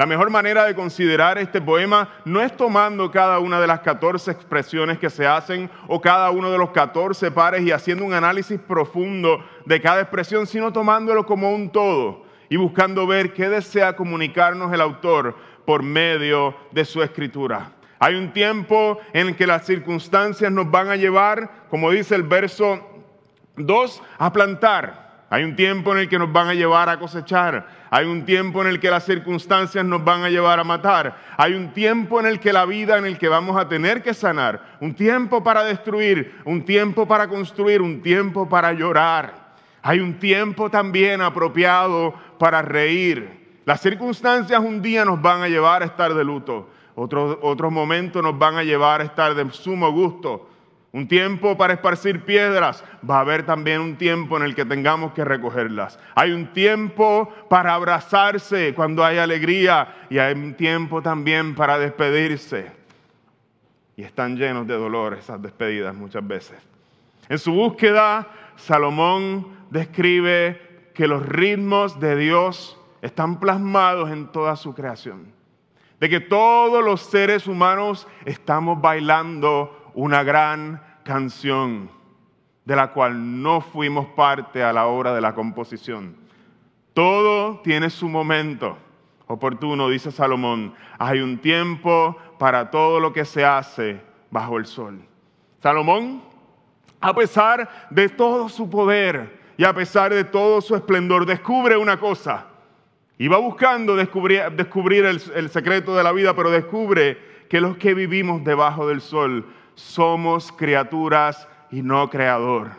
La 0.00 0.06
mejor 0.06 0.30
manera 0.30 0.64
de 0.64 0.74
considerar 0.74 1.36
este 1.36 1.60
poema 1.60 2.08
no 2.24 2.40
es 2.40 2.56
tomando 2.56 3.10
cada 3.10 3.38
una 3.38 3.60
de 3.60 3.66
las 3.66 3.80
14 3.80 4.30
expresiones 4.30 4.98
que 4.98 5.10
se 5.10 5.26
hacen 5.26 5.68
o 5.88 6.00
cada 6.00 6.30
uno 6.30 6.50
de 6.50 6.56
los 6.56 6.70
14 6.70 7.30
pares 7.32 7.60
y 7.60 7.70
haciendo 7.70 8.06
un 8.06 8.14
análisis 8.14 8.58
profundo 8.58 9.44
de 9.66 9.78
cada 9.78 10.00
expresión, 10.00 10.46
sino 10.46 10.72
tomándolo 10.72 11.26
como 11.26 11.52
un 11.52 11.68
todo 11.68 12.24
y 12.48 12.56
buscando 12.56 13.06
ver 13.06 13.34
qué 13.34 13.50
desea 13.50 13.94
comunicarnos 13.94 14.72
el 14.72 14.80
autor 14.80 15.36
por 15.66 15.82
medio 15.82 16.56
de 16.70 16.86
su 16.86 17.02
escritura. 17.02 17.72
Hay 17.98 18.14
un 18.14 18.32
tiempo 18.32 18.98
en 19.12 19.26
el 19.26 19.36
que 19.36 19.46
las 19.46 19.66
circunstancias 19.66 20.50
nos 20.50 20.70
van 20.70 20.88
a 20.88 20.96
llevar, 20.96 21.66
como 21.68 21.90
dice 21.90 22.14
el 22.14 22.22
verso 22.22 22.80
2, 23.56 24.02
a 24.16 24.32
plantar 24.32 25.09
hay 25.32 25.44
un 25.44 25.54
tiempo 25.54 25.92
en 25.92 26.00
el 26.00 26.08
que 26.08 26.18
nos 26.18 26.32
van 26.32 26.48
a 26.48 26.54
llevar 26.54 26.88
a 26.88 26.98
cosechar. 26.98 27.64
Hay 27.88 28.04
un 28.04 28.24
tiempo 28.24 28.62
en 28.62 28.66
el 28.66 28.80
que 28.80 28.90
las 28.90 29.04
circunstancias 29.04 29.84
nos 29.84 30.02
van 30.04 30.24
a 30.24 30.28
llevar 30.28 30.58
a 30.58 30.64
matar. 30.64 31.16
Hay 31.36 31.54
un 31.54 31.72
tiempo 31.72 32.18
en 32.18 32.26
el 32.26 32.40
que 32.40 32.52
la 32.52 32.66
vida, 32.66 32.98
en 32.98 33.06
el 33.06 33.16
que 33.16 33.28
vamos 33.28 33.56
a 33.56 33.68
tener 33.68 34.02
que 34.02 34.12
sanar. 34.12 34.78
Un 34.80 34.92
tiempo 34.92 35.44
para 35.44 35.62
destruir, 35.62 36.34
un 36.44 36.64
tiempo 36.64 37.06
para 37.06 37.28
construir, 37.28 37.80
un 37.80 38.02
tiempo 38.02 38.48
para 38.48 38.72
llorar. 38.72 39.52
Hay 39.82 40.00
un 40.00 40.18
tiempo 40.18 40.68
también 40.68 41.20
apropiado 41.20 42.12
para 42.36 42.60
reír. 42.60 43.60
Las 43.64 43.80
circunstancias 43.80 44.58
un 44.58 44.82
día 44.82 45.04
nos 45.04 45.22
van 45.22 45.42
a 45.42 45.48
llevar 45.48 45.84
a 45.84 45.86
estar 45.86 46.12
de 46.12 46.24
luto. 46.24 46.70
Otros, 46.96 47.70
momentos 47.70 48.20
nos 48.20 48.36
van 48.36 48.56
a 48.56 48.64
llevar 48.64 49.00
a 49.00 49.04
estar 49.04 49.36
de 49.36 49.48
sumo 49.52 49.92
gusto 49.92 50.49
un 50.92 51.06
tiempo 51.06 51.56
para 51.56 51.74
esparcir 51.74 52.24
piedras, 52.24 52.84
va 53.08 53.18
a 53.18 53.20
haber 53.20 53.46
también 53.46 53.80
un 53.80 53.96
tiempo 53.96 54.36
en 54.36 54.42
el 54.42 54.54
que 54.54 54.64
tengamos 54.64 55.12
que 55.12 55.24
recogerlas. 55.24 55.98
Hay 56.16 56.32
un 56.32 56.52
tiempo 56.52 57.32
para 57.48 57.74
abrazarse 57.74 58.74
cuando 58.74 59.04
hay 59.04 59.18
alegría 59.18 60.06
y 60.10 60.18
hay 60.18 60.34
un 60.34 60.54
tiempo 60.54 61.00
también 61.00 61.54
para 61.54 61.78
despedirse. 61.78 62.72
Y 63.96 64.02
están 64.02 64.36
llenos 64.36 64.66
de 64.66 64.74
dolor 64.74 65.14
esas 65.14 65.40
despedidas 65.40 65.94
muchas 65.94 66.26
veces. 66.26 66.58
En 67.28 67.38
su 67.38 67.52
búsqueda, 67.52 68.28
Salomón 68.56 69.46
describe 69.70 70.90
que 70.94 71.06
los 71.06 71.24
ritmos 71.24 72.00
de 72.00 72.16
Dios 72.16 72.76
están 73.00 73.38
plasmados 73.38 74.10
en 74.10 74.32
toda 74.32 74.56
su 74.56 74.74
creación. 74.74 75.32
De 76.00 76.08
que 76.08 76.18
todos 76.18 76.82
los 76.82 77.02
seres 77.02 77.46
humanos 77.46 78.08
estamos 78.24 78.80
bailando 78.80 79.79
una 79.94 80.22
gran 80.22 80.82
canción 81.04 81.90
de 82.64 82.76
la 82.76 82.92
cual 82.92 83.42
no 83.42 83.60
fuimos 83.60 84.06
parte 84.08 84.62
a 84.62 84.72
la 84.72 84.86
hora 84.86 85.12
de 85.14 85.20
la 85.20 85.34
composición. 85.34 86.16
Todo 86.94 87.60
tiene 87.60 87.90
su 87.90 88.08
momento 88.08 88.76
oportuno, 89.26 89.88
dice 89.88 90.10
Salomón. 90.10 90.74
Hay 90.98 91.20
un 91.20 91.38
tiempo 91.38 92.16
para 92.38 92.70
todo 92.70 93.00
lo 93.00 93.12
que 93.12 93.24
se 93.24 93.44
hace 93.44 94.00
bajo 94.30 94.58
el 94.58 94.66
sol. 94.66 95.00
Salomón, 95.62 96.22
a 97.00 97.14
pesar 97.14 97.88
de 97.90 98.08
todo 98.08 98.48
su 98.48 98.68
poder 98.68 99.38
y 99.56 99.64
a 99.64 99.74
pesar 99.74 100.12
de 100.12 100.24
todo 100.24 100.60
su 100.60 100.74
esplendor, 100.74 101.26
descubre 101.26 101.76
una 101.76 101.98
cosa. 101.98 102.46
Y 103.18 103.28
va 103.28 103.38
buscando 103.38 103.96
descubrir, 103.96 105.04
el, 105.04 105.22
el 105.34 105.50
secreto 105.50 105.94
de 105.94 106.02
la 106.02 106.12
vida, 106.12 106.34
pero 106.34 106.50
descubre 106.50 107.18
que 107.48 107.60
los 107.60 107.76
que 107.76 107.94
vivimos 107.94 108.42
debajo 108.44 108.88
del 108.88 109.00
sol 109.00 109.46
somos 109.74 110.52
criaturas 110.52 111.48
y 111.70 111.82
no 111.82 112.08
creador. 112.10 112.70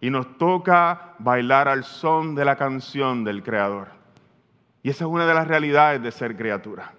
Y 0.00 0.10
nos 0.10 0.36
toca 0.38 1.14
bailar 1.18 1.68
al 1.68 1.84
son 1.84 2.34
de 2.34 2.44
la 2.44 2.56
canción 2.56 3.24
del 3.24 3.42
creador. 3.42 3.88
Y 4.82 4.90
esa 4.90 5.04
es 5.04 5.10
una 5.10 5.26
de 5.26 5.34
las 5.34 5.46
realidades 5.46 6.02
de 6.02 6.10
ser 6.10 6.36
criatura. 6.36 6.92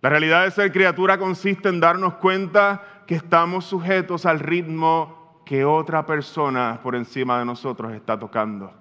La 0.00 0.10
realidad 0.10 0.44
de 0.44 0.50
ser 0.52 0.70
criatura 0.70 1.18
consiste 1.18 1.68
en 1.68 1.80
darnos 1.80 2.14
cuenta 2.14 3.02
que 3.06 3.16
estamos 3.16 3.64
sujetos 3.64 4.26
al 4.26 4.38
ritmo 4.38 5.42
que 5.44 5.64
otra 5.64 6.06
persona 6.06 6.80
por 6.82 6.94
encima 6.94 7.38
de 7.38 7.44
nosotros 7.44 7.92
está 7.92 8.18
tocando. 8.18 8.72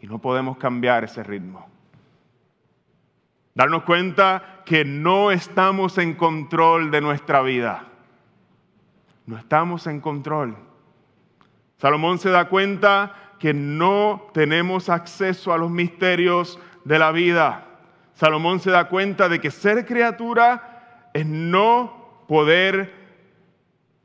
Y 0.00 0.06
no 0.06 0.18
podemos 0.18 0.58
cambiar 0.58 1.04
ese 1.04 1.22
ritmo. 1.22 1.66
Darnos 3.54 3.82
cuenta 3.82 4.62
que 4.64 4.84
no 4.84 5.30
estamos 5.30 5.98
en 5.98 6.14
control 6.14 6.90
de 6.90 7.00
nuestra 7.00 7.42
vida. 7.42 7.87
No 9.28 9.36
estamos 9.36 9.86
en 9.86 10.00
control. 10.00 10.56
Salomón 11.76 12.18
se 12.18 12.30
da 12.30 12.48
cuenta 12.48 13.34
que 13.38 13.52
no 13.52 14.30
tenemos 14.32 14.88
acceso 14.88 15.52
a 15.52 15.58
los 15.58 15.70
misterios 15.70 16.58
de 16.86 16.98
la 16.98 17.12
vida. 17.12 17.66
Salomón 18.14 18.58
se 18.58 18.70
da 18.70 18.88
cuenta 18.88 19.28
de 19.28 19.38
que 19.38 19.50
ser 19.50 19.84
criatura 19.84 21.10
es 21.12 21.26
no 21.26 22.24
poder 22.26 22.94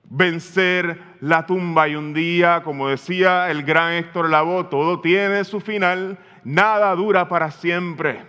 vencer 0.10 1.02
la 1.22 1.46
tumba 1.46 1.88
y 1.88 1.96
un 1.96 2.14
día, 2.14 2.62
como 2.62 2.90
decía 2.90 3.50
el 3.50 3.64
gran 3.64 3.94
Héctor 3.94 4.30
Lavoe, 4.30 4.66
todo 4.66 5.00
tiene 5.00 5.46
su 5.46 5.62
final, 5.62 6.18
nada 6.44 6.94
dura 6.96 7.30
para 7.30 7.50
siempre. 7.50 8.26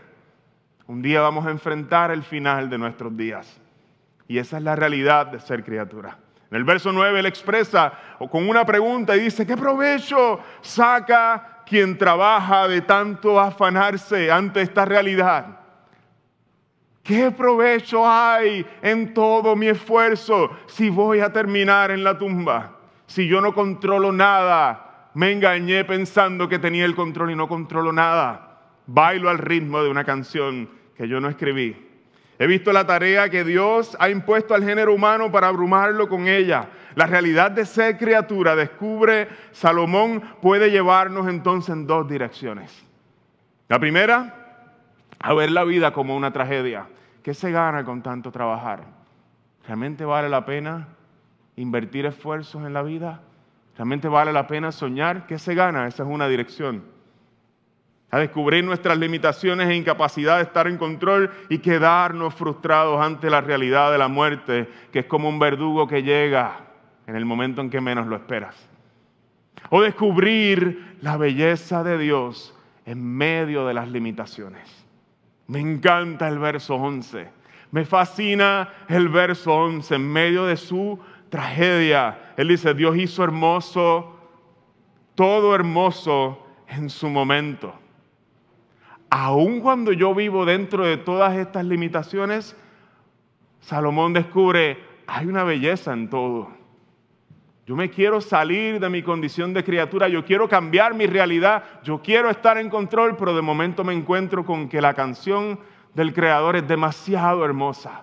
Un 0.86 1.02
día 1.02 1.22
vamos 1.22 1.44
a 1.44 1.50
enfrentar 1.50 2.12
el 2.12 2.22
final 2.22 2.70
de 2.70 2.78
nuestros 2.78 3.16
días. 3.16 3.60
Y 4.28 4.38
esa 4.38 4.58
es 4.58 4.62
la 4.62 4.76
realidad 4.76 5.26
de 5.26 5.40
ser 5.40 5.64
criatura. 5.64 6.18
En 6.54 6.58
el 6.58 6.64
verso 6.64 6.92
9 6.92 7.18
él 7.18 7.26
expresa 7.26 7.92
con 8.30 8.48
una 8.48 8.64
pregunta 8.64 9.16
y 9.16 9.22
dice, 9.22 9.44
¿qué 9.44 9.56
provecho 9.56 10.38
saca 10.60 11.64
quien 11.66 11.98
trabaja 11.98 12.68
de 12.68 12.80
tanto 12.82 13.40
afanarse 13.40 14.30
ante 14.30 14.60
esta 14.60 14.84
realidad? 14.84 15.46
¿Qué 17.02 17.32
provecho 17.32 18.08
hay 18.08 18.64
en 18.82 19.12
todo 19.12 19.56
mi 19.56 19.66
esfuerzo 19.66 20.56
si 20.66 20.90
voy 20.90 21.18
a 21.18 21.32
terminar 21.32 21.90
en 21.90 22.04
la 22.04 22.16
tumba? 22.16 22.76
Si 23.06 23.26
yo 23.26 23.40
no 23.40 23.52
controlo 23.52 24.12
nada, 24.12 25.10
me 25.14 25.32
engañé 25.32 25.84
pensando 25.84 26.48
que 26.48 26.60
tenía 26.60 26.84
el 26.84 26.94
control 26.94 27.32
y 27.32 27.34
no 27.34 27.48
controlo 27.48 27.92
nada. 27.92 28.60
Bailo 28.86 29.28
al 29.28 29.38
ritmo 29.38 29.82
de 29.82 29.90
una 29.90 30.04
canción 30.04 30.70
que 30.96 31.08
yo 31.08 31.18
no 31.20 31.28
escribí. 31.28 31.93
He 32.38 32.46
visto 32.46 32.72
la 32.72 32.86
tarea 32.86 33.28
que 33.28 33.44
Dios 33.44 33.96
ha 34.00 34.08
impuesto 34.08 34.54
al 34.54 34.64
género 34.64 34.92
humano 34.92 35.30
para 35.30 35.48
abrumarlo 35.48 36.08
con 36.08 36.26
ella. 36.26 36.68
La 36.96 37.06
realidad 37.06 37.50
de 37.50 37.64
ser 37.64 37.96
criatura, 37.96 38.56
descubre 38.56 39.28
Salomón, 39.52 40.20
puede 40.42 40.70
llevarnos 40.70 41.28
entonces 41.28 41.70
en 41.70 41.86
dos 41.86 42.08
direcciones. 42.08 42.84
La 43.68 43.78
primera, 43.78 44.66
a 45.18 45.34
ver 45.34 45.50
la 45.50 45.64
vida 45.64 45.92
como 45.92 46.16
una 46.16 46.32
tragedia. 46.32 46.86
¿Qué 47.22 47.34
se 47.34 47.50
gana 47.50 47.84
con 47.84 48.02
tanto 48.02 48.30
trabajar? 48.30 48.84
¿Realmente 49.66 50.04
vale 50.04 50.28
la 50.28 50.44
pena 50.44 50.88
invertir 51.56 52.04
esfuerzos 52.04 52.66
en 52.66 52.74
la 52.74 52.82
vida? 52.82 53.20
¿Realmente 53.76 54.08
vale 54.08 54.32
la 54.32 54.46
pena 54.46 54.70
soñar? 54.70 55.26
¿Qué 55.26 55.38
se 55.38 55.54
gana? 55.54 55.86
Esa 55.86 56.02
es 56.02 56.08
una 56.08 56.28
dirección. 56.28 56.84
A 58.14 58.20
descubrir 58.20 58.62
nuestras 58.62 58.96
limitaciones 58.96 59.68
e 59.68 59.74
incapacidad 59.74 60.36
de 60.36 60.44
estar 60.44 60.68
en 60.68 60.78
control 60.78 61.32
y 61.48 61.58
quedarnos 61.58 62.32
frustrados 62.32 63.04
ante 63.04 63.28
la 63.28 63.40
realidad 63.40 63.90
de 63.90 63.98
la 63.98 64.06
muerte, 64.06 64.68
que 64.92 65.00
es 65.00 65.06
como 65.06 65.28
un 65.28 65.40
verdugo 65.40 65.88
que 65.88 66.04
llega 66.04 66.60
en 67.08 67.16
el 67.16 67.24
momento 67.24 67.60
en 67.60 67.70
que 67.70 67.80
menos 67.80 68.06
lo 68.06 68.14
esperas. 68.14 68.54
O 69.68 69.82
descubrir 69.82 70.96
la 71.00 71.16
belleza 71.16 71.82
de 71.82 71.98
Dios 71.98 72.56
en 72.86 73.04
medio 73.04 73.66
de 73.66 73.74
las 73.74 73.88
limitaciones. 73.88 74.86
Me 75.48 75.58
encanta 75.58 76.28
el 76.28 76.38
verso 76.38 76.76
11. 76.76 77.28
Me 77.72 77.84
fascina 77.84 78.68
el 78.86 79.08
verso 79.08 79.52
11 79.52 79.92
en 79.92 80.12
medio 80.12 80.46
de 80.46 80.56
su 80.56 81.00
tragedia. 81.30 82.32
Él 82.36 82.46
dice, 82.46 82.74
Dios 82.74 82.96
hizo 82.96 83.24
hermoso, 83.24 84.16
todo 85.16 85.52
hermoso 85.52 86.46
en 86.68 86.88
su 86.88 87.08
momento. 87.08 87.80
Aun 89.10 89.60
cuando 89.60 89.92
yo 89.92 90.14
vivo 90.14 90.44
dentro 90.44 90.84
de 90.84 90.96
todas 90.96 91.36
estas 91.36 91.64
limitaciones, 91.64 92.56
Salomón 93.60 94.12
descubre, 94.12 94.78
hay 95.06 95.26
una 95.26 95.44
belleza 95.44 95.92
en 95.92 96.10
todo. 96.10 96.48
Yo 97.66 97.76
me 97.76 97.88
quiero 97.88 98.20
salir 98.20 98.78
de 98.78 98.90
mi 98.90 99.02
condición 99.02 99.54
de 99.54 99.64
criatura, 99.64 100.08
yo 100.08 100.24
quiero 100.24 100.48
cambiar 100.48 100.92
mi 100.92 101.06
realidad, 101.06 101.64
yo 101.82 102.02
quiero 102.02 102.28
estar 102.28 102.58
en 102.58 102.68
control, 102.68 103.16
pero 103.16 103.34
de 103.34 103.40
momento 103.40 103.84
me 103.84 103.94
encuentro 103.94 104.44
con 104.44 104.68
que 104.68 104.82
la 104.82 104.92
canción 104.92 105.58
del 105.94 106.12
Creador 106.12 106.56
es 106.56 106.68
demasiado 106.68 107.42
hermosa. 107.44 108.02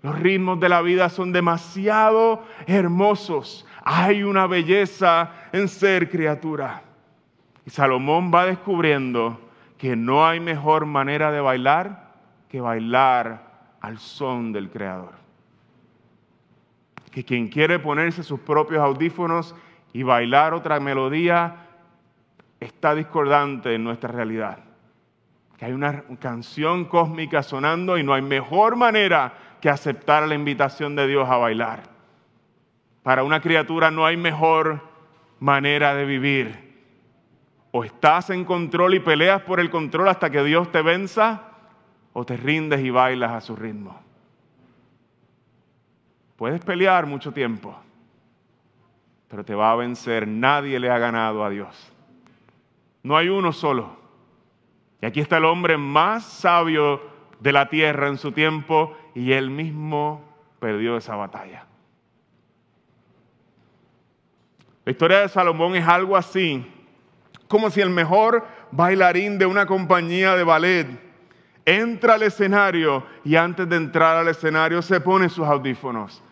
Los 0.00 0.18
ritmos 0.18 0.58
de 0.58 0.68
la 0.70 0.80
vida 0.80 1.10
son 1.10 1.32
demasiado 1.32 2.42
hermosos. 2.66 3.66
Hay 3.84 4.22
una 4.22 4.46
belleza 4.46 5.30
en 5.52 5.68
ser 5.68 6.08
criatura. 6.08 6.82
Y 7.66 7.70
Salomón 7.70 8.32
va 8.34 8.46
descubriendo 8.46 9.38
que 9.82 9.96
no 9.96 10.24
hay 10.24 10.38
mejor 10.38 10.86
manera 10.86 11.32
de 11.32 11.40
bailar 11.40 12.12
que 12.48 12.60
bailar 12.60 13.74
al 13.80 13.98
son 13.98 14.52
del 14.52 14.70
Creador 14.70 15.22
que 17.10 17.24
quien 17.24 17.48
quiere 17.48 17.80
ponerse 17.80 18.22
sus 18.22 18.38
propios 18.38 18.80
audífonos 18.80 19.56
y 19.92 20.04
bailar 20.04 20.54
otra 20.54 20.78
melodía 20.78 21.66
está 22.60 22.94
discordante 22.94 23.74
en 23.74 23.82
nuestra 23.82 24.12
realidad. 24.12 24.60
Que 25.58 25.66
hay 25.66 25.72
una 25.72 26.04
canción 26.20 26.84
cósmica 26.84 27.42
sonando 27.42 27.98
y 27.98 28.04
no 28.04 28.14
hay 28.14 28.22
mejor 28.22 28.76
manera 28.76 29.34
que 29.60 29.68
aceptar 29.68 30.26
la 30.28 30.36
invitación 30.36 30.94
de 30.94 31.08
Dios 31.08 31.28
a 31.28 31.38
bailar. 31.38 31.82
Para 33.02 33.24
una 33.24 33.40
criatura 33.40 33.90
no 33.90 34.06
hay 34.06 34.16
mejor 34.16 34.80
manera 35.40 35.92
de 35.94 36.04
vivir. 36.06 36.71
O 37.72 37.82
estás 37.82 38.30
en 38.30 38.44
control 38.44 38.94
y 38.94 39.00
peleas 39.00 39.42
por 39.42 39.58
el 39.58 39.70
control 39.70 40.08
hasta 40.08 40.30
que 40.30 40.44
Dios 40.44 40.70
te 40.70 40.82
venza, 40.82 41.48
o 42.12 42.24
te 42.24 42.36
rindes 42.36 42.80
y 42.80 42.90
bailas 42.90 43.32
a 43.32 43.40
su 43.40 43.56
ritmo. 43.56 44.00
Puedes 46.36 46.64
pelear 46.64 47.06
mucho 47.06 47.32
tiempo, 47.32 47.76
pero 49.28 49.44
te 49.44 49.54
va 49.54 49.72
a 49.72 49.76
vencer. 49.76 50.28
Nadie 50.28 50.78
le 50.78 50.90
ha 50.90 50.98
ganado 50.98 51.44
a 51.44 51.50
Dios. 51.50 51.92
No 53.02 53.16
hay 53.16 53.28
uno 53.28 53.52
solo. 53.52 53.96
Y 55.00 55.06
aquí 55.06 55.20
está 55.20 55.38
el 55.38 55.44
hombre 55.46 55.76
más 55.76 56.24
sabio 56.24 57.00
de 57.40 57.52
la 57.52 57.68
tierra 57.68 58.08
en 58.08 58.18
su 58.18 58.32
tiempo 58.32 58.96
y 59.14 59.32
él 59.32 59.50
mismo 59.50 60.22
perdió 60.60 60.96
esa 60.96 61.16
batalla. 61.16 61.66
La 64.84 64.92
historia 64.92 65.20
de 65.20 65.28
Salomón 65.28 65.76
es 65.76 65.86
algo 65.86 66.16
así, 66.16 66.64
como 67.52 67.68
si 67.68 67.82
el 67.82 67.90
mejor 67.90 68.46
bailarín 68.70 69.36
de 69.36 69.44
una 69.44 69.66
compañía 69.66 70.34
de 70.36 70.42
ballet 70.42 70.86
entra 71.66 72.14
al 72.14 72.22
escenario 72.22 73.04
y 73.24 73.36
antes 73.36 73.68
de 73.68 73.76
entrar 73.76 74.16
al 74.16 74.28
escenario 74.28 74.80
se 74.80 75.00
pone 75.02 75.28
sus 75.28 75.46
audífonos 75.46 76.22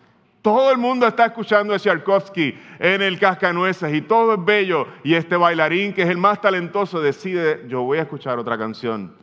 todo 0.41 0.71
el 0.71 0.79
mundo 0.79 1.05
está 1.05 1.27
escuchando 1.27 1.75
a 1.75 1.77
Tchaikovsky 1.77 2.57
en 2.79 3.03
el 3.03 3.19
Cascanueces 3.19 3.93
y 3.93 4.01
todo 4.01 4.33
es 4.33 4.43
bello. 4.43 4.87
Y 5.03 5.13
este 5.13 5.35
bailarín, 5.35 5.93
que 5.93 6.01
es 6.01 6.09
el 6.09 6.17
más 6.17 6.41
talentoso, 6.41 6.99
decide, 6.99 7.65
yo 7.67 7.83
voy 7.83 7.99
a 7.99 8.01
escuchar 8.01 8.39
otra 8.39 8.57
canción. 8.57 9.13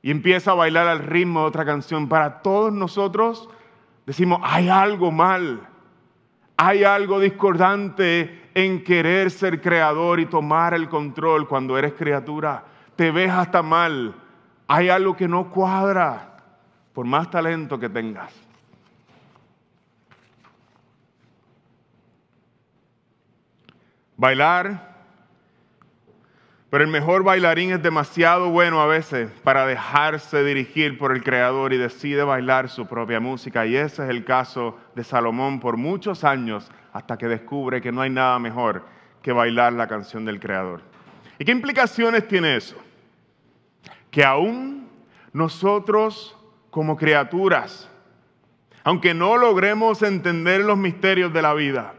Y 0.00 0.12
empieza 0.12 0.52
a 0.52 0.54
bailar 0.54 0.86
al 0.86 1.00
ritmo 1.00 1.40
de 1.40 1.46
otra 1.46 1.64
canción. 1.64 2.08
Para 2.08 2.40
todos 2.40 2.72
nosotros 2.72 3.48
decimos, 4.06 4.38
hay 4.44 4.68
algo 4.68 5.10
mal. 5.10 5.66
Hay 6.56 6.84
algo 6.84 7.18
discordante 7.18 8.43
en 8.54 8.84
querer 8.84 9.30
ser 9.30 9.60
creador 9.60 10.20
y 10.20 10.26
tomar 10.26 10.74
el 10.74 10.88
control 10.88 11.48
cuando 11.48 11.76
eres 11.76 11.94
criatura. 11.94 12.64
Te 12.96 13.10
ves 13.10 13.30
hasta 13.30 13.62
mal. 13.62 14.14
Hay 14.68 14.88
algo 14.88 15.16
que 15.16 15.28
no 15.28 15.50
cuadra, 15.50 16.36
por 16.92 17.04
más 17.04 17.28
talento 17.30 17.78
que 17.78 17.88
tengas. 17.88 18.32
Bailar, 24.16 24.93
pero 26.74 26.82
el 26.82 26.90
mejor 26.90 27.22
bailarín 27.22 27.70
es 27.70 27.80
demasiado 27.80 28.50
bueno 28.50 28.80
a 28.80 28.86
veces 28.86 29.30
para 29.44 29.64
dejarse 29.64 30.42
dirigir 30.42 30.98
por 30.98 31.12
el 31.12 31.22
Creador 31.22 31.72
y 31.72 31.76
decide 31.76 32.24
bailar 32.24 32.68
su 32.68 32.88
propia 32.88 33.20
música. 33.20 33.64
Y 33.64 33.76
ese 33.76 34.02
es 34.02 34.10
el 34.10 34.24
caso 34.24 34.76
de 34.96 35.04
Salomón 35.04 35.60
por 35.60 35.76
muchos 35.76 36.24
años 36.24 36.68
hasta 36.92 37.16
que 37.16 37.28
descubre 37.28 37.80
que 37.80 37.92
no 37.92 38.00
hay 38.00 38.10
nada 38.10 38.40
mejor 38.40 38.84
que 39.22 39.30
bailar 39.30 39.72
la 39.74 39.86
canción 39.86 40.24
del 40.24 40.40
Creador. 40.40 40.80
¿Y 41.38 41.44
qué 41.44 41.52
implicaciones 41.52 42.26
tiene 42.26 42.56
eso? 42.56 42.74
Que 44.10 44.24
aún 44.24 44.88
nosotros 45.32 46.36
como 46.70 46.96
criaturas, 46.96 47.88
aunque 48.82 49.14
no 49.14 49.36
logremos 49.36 50.02
entender 50.02 50.62
los 50.62 50.76
misterios 50.76 51.32
de 51.32 51.40
la 51.40 51.54
vida, 51.54 51.94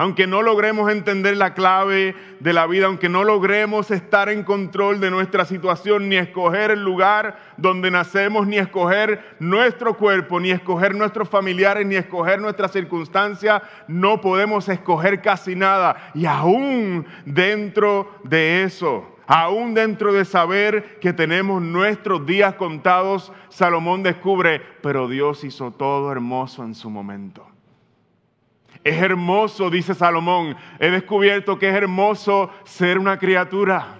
aunque 0.00 0.26
no 0.26 0.40
logremos 0.40 0.90
entender 0.90 1.36
la 1.36 1.52
clave 1.52 2.14
de 2.38 2.54
la 2.54 2.66
vida, 2.66 2.86
aunque 2.86 3.10
no 3.10 3.22
logremos 3.22 3.90
estar 3.90 4.30
en 4.30 4.44
control 4.44 4.98
de 4.98 5.10
nuestra 5.10 5.44
situación, 5.44 6.08
ni 6.08 6.16
escoger 6.16 6.70
el 6.70 6.82
lugar 6.82 7.38
donde 7.58 7.90
nacemos, 7.90 8.46
ni 8.46 8.56
escoger 8.56 9.36
nuestro 9.40 9.98
cuerpo, 9.98 10.40
ni 10.40 10.52
escoger 10.52 10.94
nuestros 10.94 11.28
familiares, 11.28 11.86
ni 11.86 11.96
escoger 11.96 12.40
nuestra 12.40 12.68
circunstancia, 12.68 13.62
no 13.88 14.22
podemos 14.22 14.70
escoger 14.70 15.20
casi 15.20 15.54
nada. 15.54 16.10
Y 16.14 16.24
aún 16.24 17.04
dentro 17.26 18.10
de 18.24 18.62
eso, 18.62 19.18
aún 19.26 19.74
dentro 19.74 20.14
de 20.14 20.24
saber 20.24 20.98
que 21.00 21.12
tenemos 21.12 21.60
nuestros 21.60 22.24
días 22.24 22.54
contados, 22.54 23.34
Salomón 23.50 24.02
descubre, 24.02 24.62
pero 24.80 25.08
Dios 25.08 25.44
hizo 25.44 25.72
todo 25.72 26.10
hermoso 26.10 26.64
en 26.64 26.74
su 26.74 26.88
momento. 26.88 27.49
Es 28.82 29.00
hermoso, 29.00 29.68
dice 29.70 29.94
Salomón. 29.94 30.56
He 30.78 30.90
descubierto 30.90 31.58
que 31.58 31.68
es 31.68 31.74
hermoso 31.74 32.50
ser 32.64 32.98
una 32.98 33.18
criatura. 33.18 33.98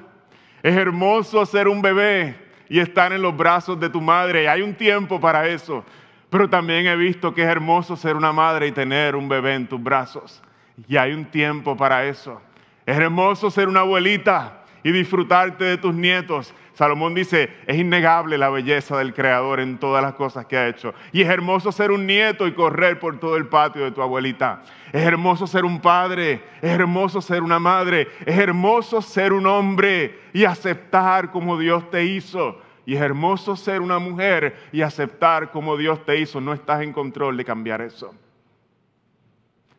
Es 0.63 0.77
hermoso 0.77 1.45
ser 1.45 1.69
un 1.69 1.83
bebé 1.83 2.37
y 2.69 2.79
estar 2.79 3.13
en 3.13 3.23
los 3.23 3.37
brazos 3.37 3.79
de 3.79 3.91
tu 3.91 4.01
madre. 4.01 4.49
Hay 4.49 4.63
un 4.63 4.75
tiempo 4.75 5.21
para 5.21 5.47
eso. 5.49 5.85
Pero 6.31 6.49
también 6.49 6.87
he 6.87 6.97
visto 6.97 7.35
que 7.35 7.43
es 7.43 7.49
hermoso 7.49 7.97
ser 7.97 8.17
una 8.17 8.33
madre 8.33 8.69
y 8.69 8.73
tener 8.73 9.17
un 9.17 9.29
bebé 9.29 9.55
en 9.55 9.67
tus 9.67 9.83
brazos. 9.83 10.43
Y 10.89 10.97
hay 10.97 11.13
un 11.13 11.25
tiempo 11.27 11.77
para 11.77 12.07
eso. 12.07 12.41
Es 12.87 12.97
hermoso 12.97 13.51
ser 13.51 13.69
una 13.69 13.81
abuelita 13.81 14.60
y 14.83 14.93
disfrutarte 14.93 15.65
de 15.65 15.79
tus 15.79 15.95
nietos. 15.95 16.55
Salomón 16.75 17.15
dice, 17.15 17.51
es 17.67 17.77
innegable 17.77 18.39
la 18.39 18.49
belleza 18.49 18.97
del 18.97 19.13
Creador 19.13 19.61
en 19.61 19.79
todas 19.79 20.03
las 20.03 20.15
cosas 20.15 20.47
que 20.47 20.57
ha 20.57 20.69
hecho. 20.69 20.95
Y 21.13 21.21
es 21.21 21.29
hermoso 21.29 21.73
ser 21.73 21.91
un 21.91 22.07
nieto 22.07 22.47
y 22.47 22.53
correr 22.53 22.99
por 22.99 23.21
todo 23.21 23.37
el 23.37 23.49
patio 23.49 23.85
de 23.85 23.91
tu 23.91 24.01
abuelita. 24.01 24.63
Es 24.93 25.03
hermoso 25.03 25.47
ser 25.47 25.65
un 25.65 25.81
padre, 25.81 26.43
es 26.63 26.71
hermoso 26.71 27.21
ser 27.21 27.43
una 27.43 27.59
madre, 27.59 28.09
es 28.25 28.39
hermoso 28.39 29.03
ser 29.03 29.33
un 29.33 29.47
hombre 29.47 30.21
y 30.33 30.45
aceptar 30.45 31.31
como 31.31 31.59
Dios 31.59 31.91
te 31.91 32.05
hizo. 32.05 32.61
Y 32.87 32.95
es 32.95 33.03
hermoso 33.03 33.57
ser 33.57 33.83
una 33.83 33.99
mujer 33.99 34.57
y 34.73 34.81
aceptar 34.81 35.51
como 35.51 35.77
Dios 35.77 36.05
te 36.07 36.19
hizo. 36.19 36.41
No 36.41 36.53
estás 36.53 36.81
en 36.83 36.93
control 36.93 37.37
de 37.37 37.45
cambiar 37.45 37.83
eso. 37.83 38.15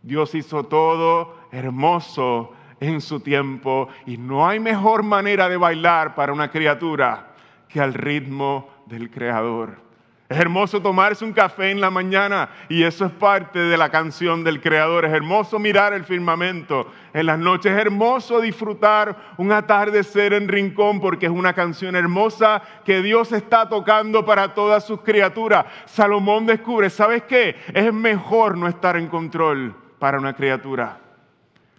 Dios 0.04 0.34
hizo 0.36 0.64
todo 0.66 1.36
hermoso 1.52 2.54
en 2.82 3.00
su 3.00 3.22
tiempo 3.22 3.88
y 4.06 4.18
no 4.18 4.46
hay 4.46 4.60
mejor 4.60 5.04
manera 5.04 5.48
de 5.48 5.56
bailar 5.56 6.16
para 6.16 6.34
una 6.34 6.52
criatura 6.52 7.28
que 7.70 7.80
al 7.80 7.94
ritmo 7.94 8.70
del 8.88 9.10
Creador. 9.10 9.92
Es 10.28 10.40
hermoso 10.40 10.82
tomarse 10.82 11.26
un 11.26 11.34
café 11.34 11.72
en 11.72 11.82
la 11.82 11.90
mañana 11.90 12.50
y 12.70 12.84
eso 12.84 13.06
es 13.06 13.12
parte 13.12 13.60
de 13.60 13.76
la 13.76 13.90
canción 13.90 14.46
del 14.46 14.62
Creador. 14.62 15.04
Es 15.04 15.12
hermoso 15.12 15.60
mirar 15.60 15.94
el 15.94 16.06
firmamento 16.06 16.90
en 17.14 17.26
las 17.26 17.38
noches. 17.38 17.74
Es 17.74 17.78
hermoso 17.78 18.40
disfrutar 18.40 19.34
un 19.36 19.52
atardecer 19.52 20.32
en 20.32 20.48
rincón 20.48 21.02
porque 21.02 21.26
es 21.26 21.32
una 21.34 21.52
canción 21.52 21.98
hermosa 21.98 22.62
que 22.86 23.02
Dios 23.02 23.34
está 23.34 23.68
tocando 23.68 24.26
para 24.26 24.54
todas 24.54 24.86
sus 24.86 25.02
criaturas. 25.02 25.66
Salomón 25.84 26.46
descubre, 26.46 26.90
¿sabes 26.90 27.24
qué? 27.24 27.58
Es 27.74 27.94
mejor 27.94 28.58
no 28.58 28.70
estar 28.70 28.96
en 28.96 29.08
control 29.08 29.76
para 30.00 30.18
una 30.18 30.34
criatura. 30.34 31.01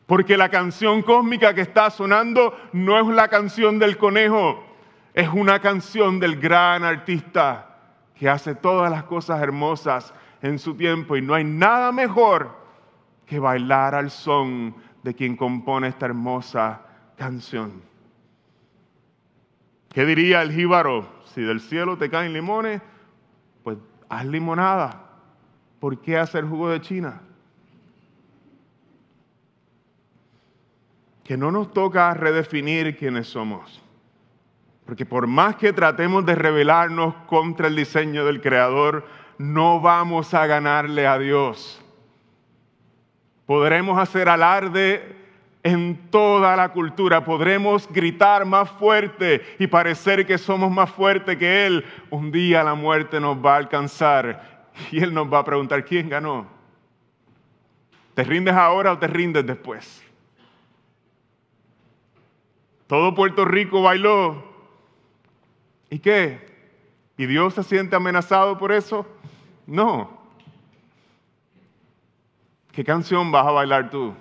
Porque 0.06 0.36
la 0.36 0.48
canción 0.48 1.02
cósmica 1.02 1.54
que 1.54 1.60
está 1.60 1.90
sonando 1.90 2.56
no 2.72 2.98
es 2.98 3.06
la 3.14 3.28
canción 3.28 3.78
del 3.78 3.96
conejo, 3.96 4.62
es 5.14 5.28
una 5.28 5.60
canción 5.60 6.18
del 6.18 6.40
gran 6.40 6.84
artista 6.84 7.78
que 8.14 8.28
hace 8.28 8.54
todas 8.54 8.90
las 8.90 9.04
cosas 9.04 9.40
hermosas 9.42 10.12
en 10.42 10.58
su 10.58 10.74
tiempo 10.74 11.16
y 11.16 11.22
no 11.22 11.34
hay 11.34 11.44
nada 11.44 11.92
mejor 11.92 12.56
que 13.26 13.38
bailar 13.38 13.94
al 13.94 14.10
son 14.10 14.74
de 15.02 15.14
quien 15.14 15.36
compone 15.36 15.88
esta 15.88 16.06
hermosa 16.06 16.82
canción. 17.16 17.82
¿Qué 19.90 20.04
diría 20.04 20.42
el 20.42 20.52
jíbaro? 20.52 21.06
Si 21.26 21.42
del 21.42 21.60
cielo 21.60 21.96
te 21.96 22.10
caen 22.10 22.32
limones, 22.32 22.80
pues 23.62 23.78
haz 24.08 24.24
limonada. 24.24 25.10
¿Por 25.80 26.00
qué 26.00 26.18
hacer 26.18 26.44
jugo 26.44 26.70
de 26.70 26.80
China? 26.80 27.20
Que 31.24 31.36
no 31.36 31.50
nos 31.50 31.72
toca 31.72 32.12
redefinir 32.14 32.96
quiénes 32.96 33.28
somos. 33.28 33.82
Porque 34.84 35.06
por 35.06 35.26
más 35.26 35.56
que 35.56 35.72
tratemos 35.72 36.26
de 36.26 36.34
rebelarnos 36.34 37.14
contra 37.26 37.68
el 37.68 37.76
diseño 37.76 38.24
del 38.24 38.40
Creador, 38.40 39.06
no 39.38 39.80
vamos 39.80 40.34
a 40.34 40.46
ganarle 40.46 41.06
a 41.06 41.18
Dios. 41.18 41.82
Podremos 43.46 43.98
hacer 43.98 44.28
alarde 44.28 45.16
en 45.62 46.10
toda 46.10 46.56
la 46.56 46.70
cultura, 46.70 47.24
podremos 47.24 47.88
gritar 47.88 48.44
más 48.44 48.68
fuerte 48.70 49.42
y 49.58 49.68
parecer 49.68 50.26
que 50.26 50.38
somos 50.38 50.70
más 50.70 50.90
fuertes 50.90 51.36
que 51.36 51.66
Él. 51.66 51.84
Un 52.10 52.32
día 52.32 52.64
la 52.64 52.74
muerte 52.74 53.20
nos 53.20 53.36
va 53.36 53.54
a 53.54 53.58
alcanzar 53.58 54.70
y 54.90 55.00
Él 55.00 55.14
nos 55.14 55.32
va 55.32 55.38
a 55.38 55.44
preguntar, 55.44 55.84
¿quién 55.84 56.08
ganó? 56.08 56.46
¿Te 58.14 58.24
rindes 58.24 58.54
ahora 58.54 58.92
o 58.92 58.98
te 58.98 59.06
rindes 59.06 59.46
después? 59.46 60.01
Todo 62.92 63.14
Puerto 63.14 63.46
Rico 63.46 63.80
bailó. 63.80 64.44
¿Y 65.88 65.98
qué? 65.98 66.46
¿Y 67.16 67.24
Dios 67.24 67.54
se 67.54 67.62
siente 67.62 67.96
amenazado 67.96 68.58
por 68.58 68.70
eso? 68.70 69.06
No. 69.66 70.20
¿Qué 72.70 72.84
canción 72.84 73.32
vas 73.32 73.46
a 73.46 73.50
bailar 73.50 73.88
tú? 73.88 74.12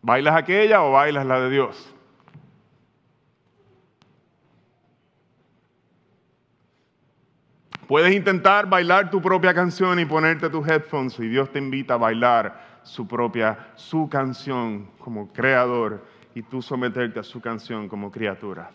¿Bailas 0.00 0.34
aquella 0.34 0.82
o 0.82 0.90
bailas 0.90 1.24
la 1.24 1.38
de 1.38 1.50
Dios? 1.50 1.94
Puedes 7.86 8.12
intentar 8.16 8.68
bailar 8.68 9.12
tu 9.12 9.22
propia 9.22 9.54
canción 9.54 10.00
y 10.00 10.04
ponerte 10.04 10.50
tus 10.50 10.66
headphones 10.66 11.16
y 11.20 11.28
Dios 11.28 11.52
te 11.52 11.60
invita 11.60 11.94
a 11.94 11.98
bailar 11.98 12.80
su 12.82 13.06
propia, 13.06 13.70
su 13.76 14.08
canción 14.08 14.90
como 14.98 15.32
creador 15.32 16.11
y 16.34 16.42
tú 16.42 16.62
someterte 16.62 17.20
a 17.20 17.24
su 17.24 17.40
canción 17.40 17.88
como 17.88 18.10
criatura. 18.10 18.70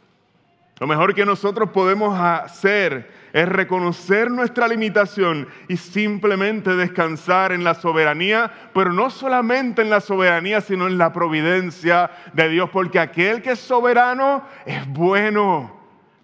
Lo 0.79 0.85
mejor 0.85 1.15
que 1.15 1.25
nosotros 1.25 1.71
podemos 1.71 2.19
hacer 2.19 3.09
es 3.33 3.49
reconocer 3.49 4.29
nuestra 4.29 4.67
limitación 4.67 5.47
y 5.67 5.75
simplemente 5.75 6.75
descansar 6.75 7.51
en 7.51 7.63
la 7.63 7.73
soberanía, 7.73 8.51
pero 8.75 8.93
no 8.93 9.09
solamente 9.09 9.81
en 9.81 9.89
la 9.89 10.01
soberanía, 10.01 10.61
sino 10.61 10.85
en 10.85 10.99
la 10.99 11.11
providencia 11.11 12.11
de 12.33 12.49
Dios, 12.49 12.69
porque 12.69 12.99
aquel 12.99 13.41
que 13.41 13.51
es 13.51 13.59
soberano 13.59 14.43
es 14.67 14.87
bueno, 14.87 15.75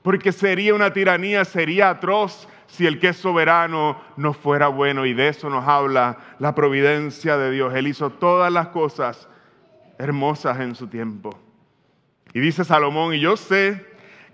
porque 0.03 0.31
sería 0.31 0.75
una 0.75 0.93
tiranía, 0.93 1.45
sería 1.45 1.89
atroz 1.89 2.47
si 2.67 2.85
el 2.85 2.99
que 2.99 3.09
es 3.09 3.17
soberano 3.17 3.99
no 4.17 4.33
fuera 4.33 4.67
bueno, 4.67 5.07
y 5.07 5.15
de 5.15 5.29
eso 5.29 5.49
nos 5.49 5.67
habla 5.67 6.17
la 6.37 6.53
providencia 6.53 7.37
de 7.37 7.49
Dios. 7.49 7.73
Él 7.73 7.87
hizo 7.87 8.11
todas 8.11 8.51
las 8.51 8.67
cosas 8.67 9.27
hermosas 10.03 10.59
en 10.59 10.75
su 10.75 10.87
tiempo. 10.87 11.39
Y 12.33 12.39
dice 12.39 12.63
Salomón, 12.63 13.13
y 13.13 13.19
yo 13.19 13.37
sé 13.37 13.85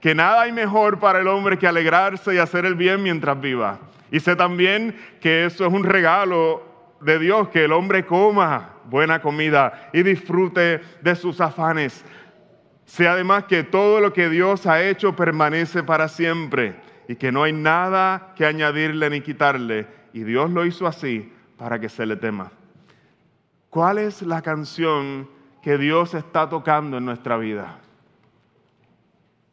que 0.02 0.16
nada 0.16 0.42
hay 0.42 0.52
mejor 0.52 1.00
para 1.00 1.20
el 1.20 1.28
hombre 1.28 1.58
que 1.58 1.68
alegrarse 1.68 2.34
y 2.34 2.38
hacer 2.38 2.66
el 2.66 2.76
bien 2.76 3.04
mientras 3.04 3.40
viva. 3.40 3.80
Y 4.12 4.20
sé 4.20 4.36
también 4.36 4.96
que 5.22 5.46
eso 5.46 5.66
es 5.66 5.74
un 5.74 5.84
regalo 5.84 6.64
de 7.02 7.20
Dios, 7.20 7.50
que 7.50 7.66
el 7.66 7.72
hombre 7.72 8.06
coma 8.06 8.76
buena 8.86 9.22
comida 9.22 9.90
y 9.94 10.02
disfrute 10.02 10.82
de 11.02 11.16
sus 11.16 11.40
afanes. 11.40 12.04
Sé 12.86 13.08
además 13.08 13.44
que 13.44 13.64
todo 13.64 14.00
lo 14.00 14.12
que 14.14 14.30
Dios 14.30 14.66
ha 14.66 14.82
hecho 14.82 15.16
permanece 15.16 15.84
para 15.84 16.08
siempre 16.08 16.76
y 17.08 17.16
que 17.16 17.32
no 17.32 17.44
hay 17.44 17.54
nada 17.54 18.34
que 18.36 18.46
añadirle 18.46 19.10
ni 19.12 19.22
quitarle. 19.22 19.86
Y 20.14 20.24
Dios 20.24 20.50
lo 20.50 20.66
hizo 20.66 20.88
así 20.88 21.32
para 21.58 21.80
que 21.80 21.90
se 21.90 22.06
le 22.06 22.16
tema. 22.16 22.52
¿Cuál 23.70 24.00
es 24.00 24.24
la 24.24 24.42
canción 24.42 25.30
que 25.62 25.78
Dios 25.78 26.14
está 26.14 26.50
tocando 26.50 26.98
en 26.98 27.06
nuestra 27.06 27.38
vida. 27.38 27.80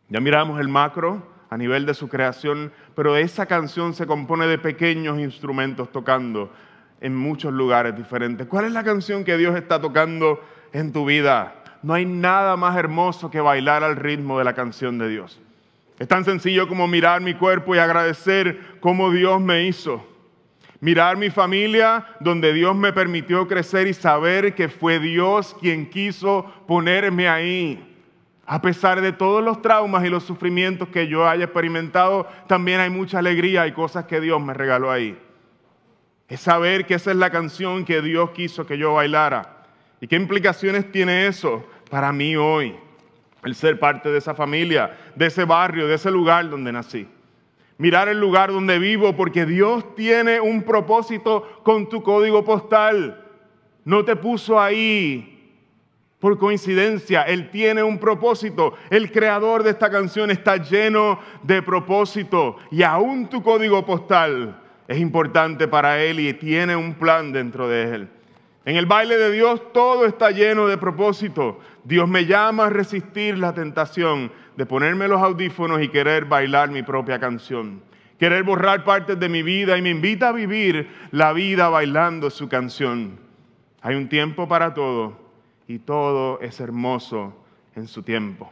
Ya 0.09 0.21
miramos 0.21 0.61
el 0.61 0.69
macro 0.69 1.27
a 1.51 1.57
nivel 1.57 1.87
de 1.87 1.95
su 1.95 2.09
creación, 2.09 2.73
pero 2.95 3.17
esa 3.17 3.47
canción 3.47 3.95
se 3.95 4.07
compone 4.07 4.47
de 4.47 4.59
pequeños 4.59 5.19
instrumentos 5.19 5.91
tocando 5.91 6.53
en 7.01 7.15
muchos 7.15 7.53
lugares 7.53 7.97
diferentes. 7.97 8.47
¿Cuál 8.47 8.67
es 8.67 8.73
la 8.73 8.85
canción 8.85 9.25
que 9.25 9.37
Dios 9.37 9.57
está 9.57 9.81
tocando 9.81 10.41
en 10.73 10.93
tu 10.93 11.05
vida? 11.05 11.55
No 11.83 11.95
hay 11.95 12.05
nada 12.05 12.57
más 12.57 12.77
hermoso 12.77 13.31
que 13.31 13.41
bailar 13.41 13.85
al 13.85 13.97
ritmo 13.97 14.39
de 14.39 14.45
la 14.45 14.55
canción 14.55 14.99
de 14.99 15.09
Dios. 15.09 15.41
Es 15.99 16.09
tan 16.09 16.25
sencillo 16.25 16.69
como 16.69 16.87
mirar 16.87 17.21
mi 17.21 17.35
cuerpo 17.35 17.75
y 17.75 17.79
agradecer 17.79 18.79
cómo 18.81 19.11
Dios 19.11 19.41
me 19.41 19.67
hizo 19.67 20.16
Mirar 20.81 21.17
mi 21.17 21.31
familia 21.31 22.07
donde 22.21 22.53
Dios 22.53 22.77
me 22.77 22.93
permitió 22.93 23.49
crecer 23.49 23.87
y 23.87 23.95
saber 23.95 24.55
que 24.55 24.69
fue 24.69 24.99
Dios 24.99 25.57
quien 25.61 25.89
quiso 25.89 26.45
ponerme 26.67 27.29
ahí. 27.29 27.95
A 28.45 28.63
pesar 28.63 29.01
de 29.01 29.13
todos 29.13 29.43
los 29.43 29.61
traumas 29.63 30.05
y 30.05 30.09
los 30.09 30.23
sufrimientos 30.23 30.89
que 30.89 31.09
yo 31.09 31.29
haya 31.29 31.45
experimentado, 31.45 32.29
también 32.47 32.81
hay 32.81 32.91
mucha 32.91 33.19
alegría 33.19 33.67
y 33.67 33.73
cosas 33.73 34.05
que 34.05 34.21
Dios 34.21 34.41
me 34.41 34.55
regaló 34.55 34.91
ahí. 34.91 35.19
Es 36.29 36.41
saber 36.41 36.87
que 36.87 36.95
esa 36.95 37.11
es 37.11 37.17
la 37.17 37.31
canción 37.31 37.85
que 37.85 38.03
Dios 38.03 38.31
quiso 38.31 38.67
que 38.67 38.79
yo 38.79 38.95
bailara. 38.95 39.65
¿Y 40.01 40.07
qué 40.07 40.17
implicaciones 40.17 40.93
tiene 40.93 41.27
eso 41.27 41.67
para 41.91 42.13
mí 42.13 42.37
hoy? 42.37 42.77
El 43.43 43.55
ser 43.55 43.79
parte 43.79 44.11
de 44.11 44.19
esa 44.19 44.35
familia, 44.35 44.97
de 45.15 45.27
ese 45.27 45.45
barrio, 45.45 45.87
de 45.87 45.95
ese 45.95 46.11
lugar 46.11 46.49
donde 46.51 46.73
nací. 46.73 47.09
Mirar 47.79 48.09
el 48.09 48.19
lugar 48.19 48.53
donde 48.53 48.79
vivo 48.79 49.15
porque 49.15 49.45
Dios 49.45 49.95
tiene 49.95 50.41
un 50.41 50.63
propósito 50.63 51.61
con 51.63 51.89
tu 51.89 52.03
código 52.03 52.45
postal. 52.45 53.23
No 53.85 54.05
te 54.05 54.17
puso 54.17 54.59
ahí 54.59 55.37
por 56.19 56.39
coincidencia, 56.39 57.23
Él 57.23 57.51
tiene 57.51 57.83
un 57.83 57.99
propósito. 57.99 58.75
El 58.89 59.13
creador 59.13 59.63
de 59.63 59.71
esta 59.71 59.91
canción 59.91 60.31
está 60.31 60.57
lleno 60.57 61.21
de 61.43 61.63
propósito 61.63 62.57
y 62.71 62.83
aún 62.83 63.29
tu 63.29 63.43
código 63.43 63.85
postal 63.85 64.63
es 64.89 64.99
importante 64.99 65.69
para 65.69 66.03
Él 66.03 66.21
y 66.21 66.33
tiene 66.35 66.75
un 66.75 66.95
plan 66.95 67.33
dentro 67.33 67.69
de 67.69 67.95
Él. 67.95 68.09
En 68.65 68.77
el 68.77 68.87
baile 68.87 69.17
de 69.17 69.31
Dios 69.31 69.73
todo 69.73 70.07
está 70.07 70.31
lleno 70.31 70.67
de 70.67 70.79
propósito. 70.79 71.61
Dios 71.85 72.09
me 72.09 72.27
llama 72.27 72.67
a 72.67 72.71
resistir 72.71 73.39
la 73.39 73.55
tentación 73.55 74.33
de 74.57 74.67
ponerme 74.67 75.09
los 75.09 75.23
audífonos 75.23 75.83
y 75.83 75.89
querer 75.89 76.25
bailar 76.25 76.71
mi 76.71 76.83
propia 76.83 77.21
canción. 77.21 77.83
Querer 78.19 78.43
borrar 78.43 78.85
partes 78.85 79.19
de 79.21 79.29
mi 79.29 79.43
vida 79.43 79.77
y 79.77 79.83
me 79.83 79.91
invita 79.91 80.29
a 80.29 80.33
vivir 80.33 80.89
la 81.11 81.33
vida 81.33 81.69
bailando 81.69 82.31
su 82.31 82.49
canción. 82.49 83.19
Hay 83.83 83.95
un 83.95 84.09
tiempo 84.09 84.49
para 84.49 84.73
todo 84.73 85.19
y 85.69 85.79
todo 85.79 86.41
es 86.41 86.59
hermoso 86.61 87.37
en 87.75 87.87
su 87.87 88.03
tiempo. 88.03 88.51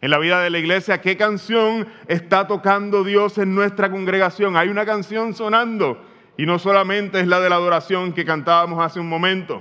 En 0.00 0.10
la 0.10 0.18
vida 0.18 0.40
de 0.40 0.50
la 0.50 0.58
iglesia, 0.58 1.00
¿qué 1.00 1.16
canción 1.16 1.88
está 2.06 2.46
tocando 2.46 3.02
Dios 3.02 3.36
en 3.38 3.52
nuestra 3.54 3.90
congregación? 3.90 4.56
Hay 4.56 4.68
una 4.68 4.86
canción 4.86 5.34
sonando 5.34 6.00
y 6.36 6.46
no 6.46 6.60
solamente 6.60 7.18
es 7.18 7.26
la 7.26 7.40
de 7.40 7.48
la 7.48 7.56
adoración 7.56 8.12
que 8.12 8.24
cantábamos 8.24 8.80
hace 8.80 9.00
un 9.00 9.08
momento. 9.08 9.60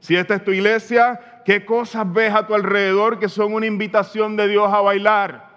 Si 0.00 0.16
esta 0.16 0.34
es 0.34 0.44
tu 0.44 0.50
iglesia, 0.50 1.29
¿qué 1.44 1.64
cosas 1.64 2.10
ves 2.12 2.34
a 2.34 2.46
tu 2.46 2.54
alrededor 2.54 3.18
que 3.18 3.28
son 3.28 3.54
una 3.54 3.66
invitación 3.66 4.36
de 4.36 4.48
Dios 4.48 4.72
a 4.72 4.80
bailar? 4.80 5.50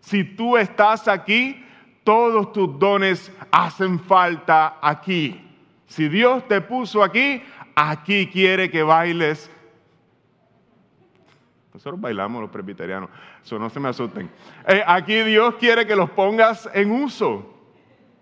Si 0.00 0.24
tú 0.24 0.56
estás 0.56 1.08
aquí, 1.08 1.64
todos 2.04 2.52
tus 2.52 2.78
dones 2.78 3.32
hacen 3.50 4.00
falta 4.00 4.78
aquí. 4.82 5.40
Si 5.86 6.08
Dios 6.08 6.46
te 6.48 6.60
puso 6.60 7.02
aquí, 7.02 7.42
aquí 7.74 8.26
quiere 8.26 8.70
que 8.70 8.82
bailes. 8.82 9.50
Nosotros 11.72 12.00
bailamos 12.00 12.42
los 12.42 12.50
presbiterianos, 12.50 13.08
eso 13.42 13.58
no 13.58 13.70
se 13.70 13.80
me 13.80 13.88
asusten. 13.88 14.30
Eh, 14.66 14.82
aquí 14.86 15.22
Dios 15.22 15.54
quiere 15.54 15.86
que 15.86 15.96
los 15.96 16.10
pongas 16.10 16.68
en 16.74 16.90
uso. 16.90 17.51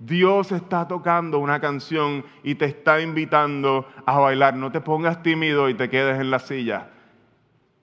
Dios 0.00 0.50
está 0.50 0.88
tocando 0.88 1.38
una 1.38 1.60
canción 1.60 2.24
y 2.42 2.54
te 2.54 2.64
está 2.64 3.00
invitando 3.02 3.86
a 4.06 4.18
bailar. 4.18 4.56
No 4.56 4.72
te 4.72 4.80
pongas 4.80 5.22
tímido 5.22 5.68
y 5.68 5.74
te 5.74 5.90
quedes 5.90 6.18
en 6.18 6.30
la 6.30 6.38
silla. 6.38 6.88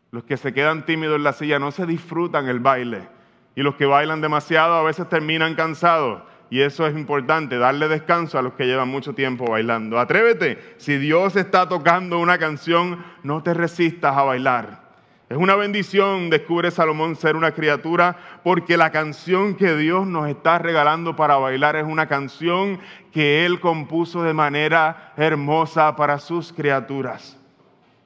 Los 0.10 0.24
que 0.24 0.36
se 0.36 0.52
quedan 0.52 0.84
tímidos 0.86 1.18
en 1.18 1.24
la 1.24 1.34
silla 1.34 1.60
no 1.60 1.72
se 1.72 1.86
disfrutan 1.86 2.48
el 2.48 2.60
baile. 2.60 3.08
Y 3.56 3.62
los 3.62 3.76
que 3.76 3.86
bailan 3.86 4.20
demasiado 4.20 4.74
a 4.74 4.84
veces 4.84 5.08
terminan 5.08 5.54
cansados. 5.54 6.24
Y 6.50 6.62
eso 6.62 6.88
es 6.88 6.96
importante, 6.96 7.58
darle 7.58 7.88
descanso 7.88 8.40
a 8.40 8.42
los 8.42 8.54
que 8.54 8.66
llevan 8.66 8.88
mucho 8.88 9.14
tiempo 9.14 9.52
bailando. 9.52 10.00
Atrévete, 10.00 10.76
si 10.78 10.98
Dios 10.98 11.36
está 11.36 11.70
tocando 11.70 12.20
una 12.20 12.40
canción, 12.40 13.04
no 13.22 13.44
te 13.44 13.54
resistas 13.54 14.18
a 14.18 14.24
bailar. 14.24 14.87
Es 15.30 15.38
una 15.38 15.56
bendición, 15.56 16.30
descubre 16.30 16.72
Salomón, 16.72 17.16
ser 17.16 17.36
una 17.36 17.52
criatura, 17.52 18.16
porque 18.44 18.78
la 18.78 18.92
canción 18.92 19.56
que 19.56 19.76
Dios 19.76 20.08
nos 20.08 20.30
está 20.30 20.58
regalando 20.58 21.16
para 21.16 21.36
bailar 21.36 21.76
es 21.76 21.84
una 21.84 22.08
canción 22.08 22.80
que 23.12 23.46
Él 23.46 23.60
compuso 23.60 24.24
de 24.24 24.34
manera 24.34 25.14
hermosa 25.18 25.96
para 25.98 26.20
sus 26.20 26.54
criaturas. 26.54 27.38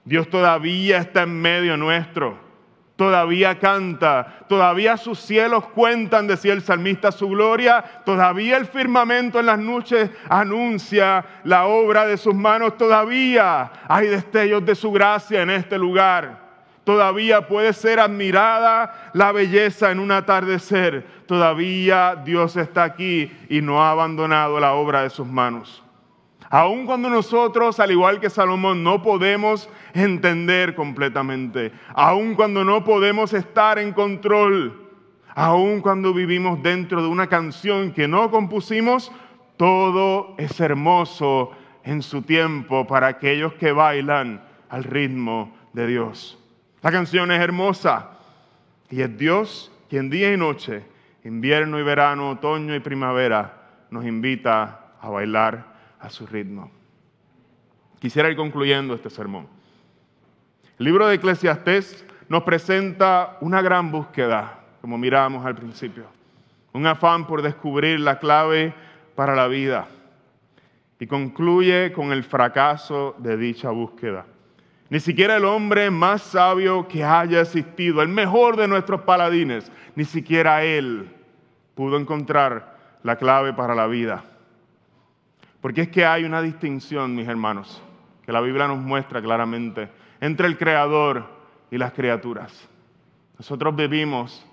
Dios 0.03 0.29
todavía 0.29 0.97
está 0.97 1.23
en 1.23 1.41
medio 1.41 1.77
nuestro 1.77 2.51
todavía 3.01 3.57
canta, 3.57 4.45
todavía 4.47 4.95
sus 4.95 5.17
cielos 5.17 5.65
cuentan, 5.69 6.27
decía 6.27 6.53
el 6.53 6.61
salmista, 6.61 7.11
su 7.11 7.29
gloria, 7.29 7.83
todavía 8.05 8.57
el 8.57 8.67
firmamento 8.67 9.39
en 9.39 9.47
las 9.47 9.57
noches 9.57 10.11
anuncia 10.29 11.25
la 11.43 11.65
obra 11.65 12.05
de 12.05 12.15
sus 12.15 12.35
manos, 12.35 12.77
todavía 12.77 13.71
hay 13.87 14.05
destellos 14.05 14.63
de 14.63 14.75
su 14.75 14.91
gracia 14.91 15.41
en 15.41 15.49
este 15.49 15.79
lugar. 15.79 16.40
Todavía 16.83 17.47
puede 17.47 17.73
ser 17.73 17.99
admirada 17.99 19.11
la 19.13 19.31
belleza 19.31 19.91
en 19.91 19.99
un 19.99 20.11
atardecer. 20.11 21.05
Todavía 21.27 22.15
Dios 22.25 22.57
está 22.57 22.83
aquí 22.83 23.31
y 23.49 23.61
no 23.61 23.83
ha 23.83 23.91
abandonado 23.91 24.59
la 24.59 24.73
obra 24.73 25.03
de 25.03 25.11
sus 25.11 25.27
manos. 25.27 25.83
Aun 26.49 26.85
cuando 26.85 27.09
nosotros, 27.09 27.79
al 27.79 27.91
igual 27.91 28.19
que 28.19 28.29
Salomón, 28.29 28.83
no 28.83 29.01
podemos 29.01 29.69
entender 29.93 30.75
completamente, 30.75 31.71
aun 31.93 32.35
cuando 32.35 32.65
no 32.65 32.83
podemos 32.83 33.31
estar 33.31 33.79
en 33.79 33.93
control, 33.93 34.89
aun 35.33 35.79
cuando 35.79 36.13
vivimos 36.13 36.61
dentro 36.61 37.01
de 37.01 37.07
una 37.07 37.27
canción 37.27 37.93
que 37.93 38.05
no 38.09 38.29
compusimos, 38.31 39.13
todo 39.55 40.35
es 40.37 40.59
hermoso 40.59 41.51
en 41.85 42.01
su 42.01 42.21
tiempo 42.23 42.85
para 42.85 43.07
aquellos 43.07 43.53
que 43.53 43.71
bailan 43.71 44.43
al 44.67 44.83
ritmo 44.83 45.55
de 45.71 45.87
Dios. 45.87 46.40
La 46.81 46.91
canción 46.91 47.31
es 47.31 47.39
hermosa 47.39 48.09
y 48.89 49.01
es 49.01 49.17
Dios 49.17 49.71
quien 49.87 50.09
día 50.09 50.33
y 50.33 50.37
noche, 50.37 50.83
invierno 51.23 51.79
y 51.79 51.83
verano, 51.83 52.31
otoño 52.31 52.73
y 52.73 52.79
primavera, 52.79 53.85
nos 53.91 54.05
invita 54.05 54.93
a 54.99 55.09
bailar 55.09 55.65
a 55.99 56.09
su 56.09 56.25
ritmo. 56.25 56.71
Quisiera 57.99 58.29
ir 58.29 58.35
concluyendo 58.35 58.95
este 58.95 59.09
sermón. 59.09 59.47
El 60.79 60.85
libro 60.85 61.07
de 61.07 61.15
Eclesiastés 61.15 62.05
nos 62.29 62.43
presenta 62.43 63.37
una 63.41 63.61
gran 63.61 63.91
búsqueda, 63.91 64.59
como 64.81 64.97
miramos 64.97 65.45
al 65.45 65.53
principio, 65.53 66.05
un 66.73 66.87
afán 66.87 67.27
por 67.27 67.43
descubrir 67.43 67.99
la 67.99 68.17
clave 68.17 68.73
para 69.13 69.35
la 69.35 69.47
vida 69.47 69.87
y 70.99 71.05
concluye 71.05 71.91
con 71.91 72.11
el 72.11 72.23
fracaso 72.23 73.15
de 73.19 73.37
dicha 73.37 73.69
búsqueda. 73.69 74.25
Ni 74.91 74.99
siquiera 74.99 75.37
el 75.37 75.45
hombre 75.45 75.89
más 75.89 76.21
sabio 76.21 76.85
que 76.85 77.01
haya 77.01 77.39
existido, 77.39 78.01
el 78.01 78.09
mejor 78.09 78.57
de 78.57 78.67
nuestros 78.67 79.03
paladines, 79.03 79.71
ni 79.95 80.03
siquiera 80.03 80.65
él 80.65 81.09
pudo 81.75 81.97
encontrar 81.97 82.77
la 83.01 83.15
clave 83.15 83.53
para 83.53 83.73
la 83.73 83.87
vida. 83.87 84.25
Porque 85.61 85.83
es 85.83 85.87
que 85.87 86.05
hay 86.05 86.25
una 86.25 86.41
distinción, 86.41 87.15
mis 87.15 87.25
hermanos, 87.25 87.81
que 88.25 88.33
la 88.33 88.41
Biblia 88.41 88.67
nos 88.67 88.79
muestra 88.79 89.21
claramente, 89.21 89.87
entre 90.19 90.45
el 90.45 90.57
Creador 90.57 91.23
y 91.71 91.77
las 91.77 91.93
criaturas. 91.93 92.67
Nosotros 93.37 93.73
vivimos 93.73 94.45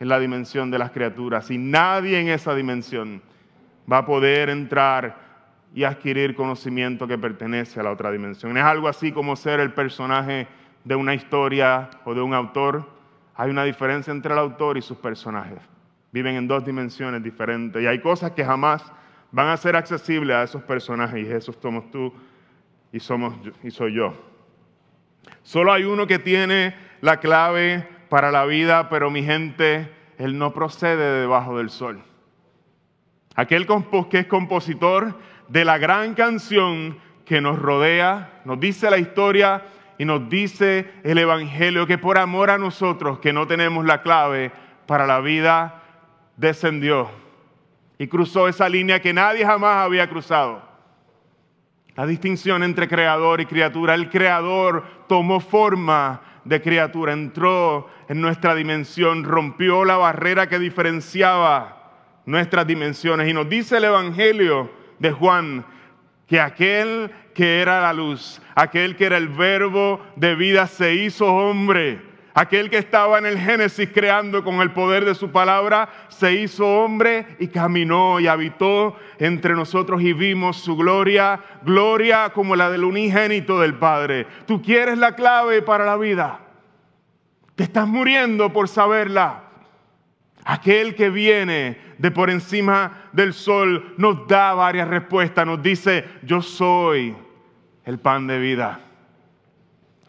en 0.00 0.08
la 0.08 0.18
dimensión 0.18 0.70
de 0.70 0.78
las 0.78 0.90
criaturas 0.90 1.50
y 1.50 1.58
nadie 1.58 2.18
en 2.18 2.28
esa 2.28 2.54
dimensión 2.54 3.20
va 3.92 3.98
a 3.98 4.06
poder 4.06 4.48
entrar 4.48 5.31
y 5.74 5.84
adquirir 5.84 6.34
conocimiento 6.34 7.06
que 7.06 7.18
pertenece 7.18 7.80
a 7.80 7.82
la 7.82 7.92
otra 7.92 8.10
dimensión. 8.10 8.56
Es 8.56 8.64
algo 8.64 8.88
así 8.88 9.12
como 9.12 9.36
ser 9.36 9.60
el 9.60 9.72
personaje 9.72 10.46
de 10.84 10.94
una 10.94 11.14
historia 11.14 11.88
o 12.04 12.14
de 12.14 12.20
un 12.20 12.34
autor. 12.34 12.88
Hay 13.34 13.50
una 13.50 13.64
diferencia 13.64 14.10
entre 14.10 14.32
el 14.32 14.38
autor 14.38 14.76
y 14.76 14.82
sus 14.82 14.98
personajes. 14.98 15.58
Viven 16.12 16.36
en 16.36 16.46
dos 16.46 16.64
dimensiones 16.64 17.22
diferentes 17.22 17.82
y 17.82 17.86
hay 17.86 18.00
cosas 18.00 18.32
que 18.32 18.44
jamás 18.44 18.84
van 19.30 19.48
a 19.48 19.56
ser 19.56 19.76
accesibles 19.76 20.36
a 20.36 20.42
esos 20.42 20.62
personajes 20.62 21.26
y 21.26 21.30
esos 21.30 21.56
somos 21.56 21.90
tú 21.90 22.12
y, 22.92 23.00
somos 23.00 23.34
y 23.62 23.70
soy 23.70 23.94
yo. 23.94 24.12
Solo 25.42 25.72
hay 25.72 25.84
uno 25.84 26.06
que 26.06 26.18
tiene 26.18 26.74
la 27.00 27.18
clave 27.18 27.88
para 28.10 28.30
la 28.30 28.44
vida, 28.44 28.90
pero 28.90 29.10
mi 29.10 29.22
gente, 29.22 29.90
él 30.18 30.36
no 30.36 30.52
procede 30.52 30.96
de 30.96 31.20
debajo 31.20 31.56
del 31.56 31.70
sol. 31.70 32.02
Aquel 33.34 33.66
que 34.10 34.18
es 34.18 34.26
compositor 34.26 35.14
de 35.52 35.66
la 35.66 35.76
gran 35.76 36.14
canción 36.14 36.96
que 37.26 37.42
nos 37.42 37.58
rodea, 37.58 38.40
nos 38.46 38.58
dice 38.58 38.90
la 38.90 38.96
historia 38.96 39.62
y 39.98 40.06
nos 40.06 40.26
dice 40.30 40.90
el 41.04 41.18
Evangelio 41.18 41.86
que 41.86 41.98
por 41.98 42.16
amor 42.16 42.48
a 42.48 42.56
nosotros, 42.56 43.18
que 43.18 43.34
no 43.34 43.46
tenemos 43.46 43.84
la 43.84 44.00
clave 44.00 44.50
para 44.86 45.06
la 45.06 45.20
vida, 45.20 45.82
descendió 46.38 47.10
y 47.98 48.06
cruzó 48.06 48.48
esa 48.48 48.66
línea 48.66 49.02
que 49.02 49.12
nadie 49.12 49.44
jamás 49.44 49.84
había 49.84 50.08
cruzado. 50.08 50.62
La 51.96 52.06
distinción 52.06 52.62
entre 52.62 52.88
creador 52.88 53.42
y 53.42 53.46
criatura. 53.46 53.94
El 53.94 54.08
creador 54.08 54.84
tomó 55.06 55.38
forma 55.38 56.22
de 56.46 56.62
criatura, 56.62 57.12
entró 57.12 57.90
en 58.08 58.22
nuestra 58.22 58.54
dimensión, 58.54 59.22
rompió 59.22 59.84
la 59.84 59.98
barrera 59.98 60.48
que 60.48 60.58
diferenciaba 60.58 61.92
nuestras 62.24 62.66
dimensiones. 62.66 63.28
Y 63.28 63.34
nos 63.34 63.50
dice 63.50 63.76
el 63.76 63.84
Evangelio 63.84 64.81
de 65.02 65.12
Juan 65.12 65.66
que 66.26 66.40
aquel 66.40 67.10
que 67.34 67.60
era 67.60 67.82
la 67.82 67.92
luz, 67.92 68.40
aquel 68.54 68.96
que 68.96 69.04
era 69.04 69.18
el 69.18 69.28
verbo 69.28 70.00
de 70.16 70.34
vida, 70.34 70.66
se 70.66 70.94
hizo 70.94 71.26
hombre 71.26 72.12
Aquel 72.34 72.70
que 72.70 72.78
estaba 72.78 73.18
en 73.18 73.26
el 73.26 73.38
Génesis 73.38 73.90
creando 73.92 74.42
con 74.42 74.56
el 74.62 74.72
poder 74.72 75.04
de 75.04 75.14
su 75.14 75.30
palabra, 75.30 75.90
se 76.08 76.32
hizo 76.32 76.66
hombre 76.66 77.26
y 77.38 77.48
caminó 77.48 78.20
y 78.20 78.26
habitó 78.26 78.96
entre 79.18 79.54
nosotros 79.54 80.00
y 80.00 80.14
vimos 80.14 80.56
su 80.56 80.74
gloria, 80.76 81.40
gloria 81.62 82.30
como 82.30 82.56
la 82.56 82.70
del 82.70 82.84
unigénito 82.84 83.60
del 83.60 83.74
Padre. 83.74 84.26
Tú 84.46 84.62
quieres 84.62 84.96
la 84.96 85.14
clave 85.14 85.60
para 85.60 85.84
la 85.84 85.98
vida. 85.98 86.40
Te 87.54 87.64
estás 87.64 87.86
muriendo 87.86 88.50
por 88.50 88.66
saberla. 88.66 89.41
Aquel 90.44 90.94
que 90.94 91.10
viene 91.10 91.78
de 91.98 92.10
por 92.10 92.30
encima 92.30 93.08
del 93.12 93.32
sol 93.32 93.94
nos 93.96 94.26
da 94.26 94.54
varias 94.54 94.88
respuestas. 94.88 95.46
Nos 95.46 95.62
dice, 95.62 96.04
yo 96.22 96.42
soy 96.42 97.14
el 97.84 97.98
pan 97.98 98.26
de 98.26 98.38
vida 98.38 98.80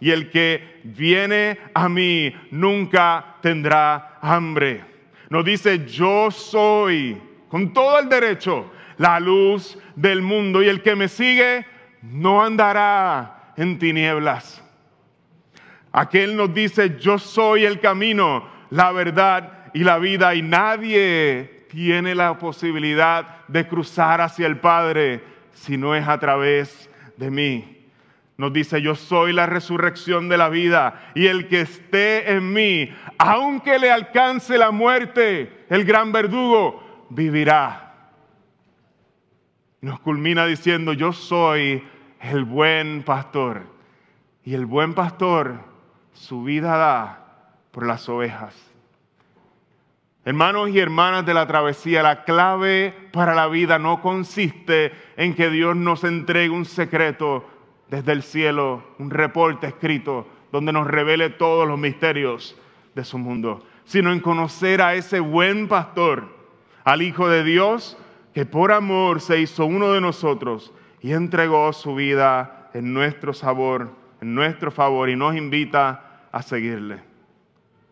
y 0.03 0.11
el 0.11 0.29
que 0.29 0.81
viene 0.83 1.57
a 1.73 1.87
mí 1.87 2.35
nunca 2.51 3.37
tendrá 3.41 4.17
hambre. 4.21 4.83
Nos 5.29 5.45
dice, 5.45 5.85
yo 5.85 6.29
soy, 6.29 7.17
con 7.47 7.71
todo 7.71 7.99
el 7.99 8.09
derecho, 8.09 8.69
la 8.97 9.17
luz 9.21 9.77
del 9.95 10.21
mundo 10.21 10.61
y 10.61 10.67
el 10.67 10.81
que 10.81 10.97
me 10.97 11.07
sigue 11.07 11.65
no 12.01 12.43
andará 12.43 13.53
en 13.55 13.79
tinieblas. 13.79 14.61
Aquel 15.93 16.35
nos 16.35 16.53
dice, 16.53 16.97
yo 16.99 17.17
soy 17.17 17.63
el 17.63 17.79
camino, 17.79 18.45
la 18.71 18.91
verdad 18.91 19.62
y 19.73 19.83
la 19.83 19.97
vida 19.97 20.35
y 20.35 20.41
nadie 20.41 21.65
tiene 21.69 22.15
la 22.15 22.37
posibilidad 22.37 23.45
de 23.47 23.67
cruzar 23.67 24.21
hacia 24.21 24.47
el 24.47 24.59
Padre 24.59 25.23
si 25.53 25.77
no 25.77 25.95
es 25.95 26.07
a 26.07 26.19
través 26.19 26.89
de 27.17 27.31
mí. 27.31 27.73
Nos 28.37 28.51
dice, 28.51 28.81
yo 28.81 28.95
soy 28.95 29.31
la 29.31 29.45
resurrección 29.45 30.27
de 30.27 30.37
la 30.37 30.49
vida 30.49 31.11
y 31.13 31.27
el 31.27 31.47
que 31.47 31.61
esté 31.61 32.31
en 32.33 32.51
mí, 32.51 32.89
aunque 33.17 33.77
le 33.79 33.91
alcance 33.91 34.57
la 34.57 34.71
muerte, 34.71 35.65
el 35.69 35.85
gran 35.85 36.11
verdugo, 36.11 37.07
vivirá. 37.09 38.09
Nos 39.81 39.99
culmina 39.99 40.45
diciendo, 40.45 40.93
yo 40.93 41.13
soy 41.13 41.83
el 42.21 42.43
buen 42.43 43.03
pastor. 43.03 43.63
Y 44.45 44.55
el 44.55 44.65
buen 44.65 44.93
pastor 44.93 45.59
su 46.13 46.43
vida 46.43 46.77
da 46.77 47.53
por 47.71 47.85
las 47.85 48.07
ovejas. 48.09 48.72
Hermanos 50.25 50.69
y 50.69 50.79
hermanas 50.79 51.25
de 51.25 51.33
la 51.33 51.45
travesía, 51.47 52.01
la 52.01 52.23
clave 52.23 52.93
para 53.11 53.35
la 53.35 53.47
vida 53.47 53.77
no 53.77 54.01
consiste 54.01 54.93
en 55.17 55.33
que 55.33 55.49
Dios 55.49 55.75
nos 55.75 56.05
entregue 56.05 56.49
un 56.49 56.63
secreto 56.63 57.45
desde 57.89 58.13
el 58.13 58.23
cielo 58.23 58.83
un 58.99 59.09
reporte 59.09 59.67
escrito 59.67 60.25
donde 60.49 60.71
nos 60.71 60.87
revele 60.87 61.29
todos 61.29 61.67
los 61.67 61.77
misterios 61.77 62.57
de 62.95 63.03
su 63.03 63.17
mundo, 63.17 63.65
sino 63.83 64.13
en 64.13 64.21
conocer 64.21 64.81
a 64.81 64.93
ese 64.93 65.19
buen 65.19 65.67
pastor, 65.67 66.29
al 66.85 67.01
Hijo 67.01 67.27
de 67.27 67.43
Dios, 67.43 67.97
que 68.33 68.45
por 68.45 68.71
amor 68.71 69.19
se 69.19 69.41
hizo 69.41 69.65
uno 69.65 69.91
de 69.91 69.99
nosotros 69.99 70.71
y 71.01 71.11
entregó 71.11 71.73
su 71.73 71.95
vida 71.95 72.69
en 72.73 72.93
nuestro 72.93 73.33
sabor, 73.33 73.91
en 74.21 74.33
nuestro 74.33 74.71
favor 74.71 75.09
y 75.09 75.17
nos 75.17 75.35
invita 75.35 76.27
a 76.31 76.41
seguirle. 76.41 77.01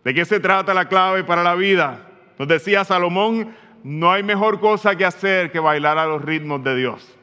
¿De 0.05 0.13
qué 0.13 0.23
se 0.23 0.39
trata 0.39 0.73
la 0.73 0.87
clave 0.87 1.25
para 1.25 1.43
la 1.43 1.55
vida? 1.55 2.07
Nos 2.41 2.47
decía 2.47 2.83
Salomón, 2.83 3.53
no 3.83 4.11
hay 4.11 4.23
mejor 4.23 4.59
cosa 4.59 4.95
que 4.95 5.05
hacer 5.05 5.51
que 5.51 5.59
bailar 5.59 5.99
a 5.99 6.07
los 6.07 6.23
ritmos 6.23 6.63
de 6.63 6.75
Dios. 6.75 7.15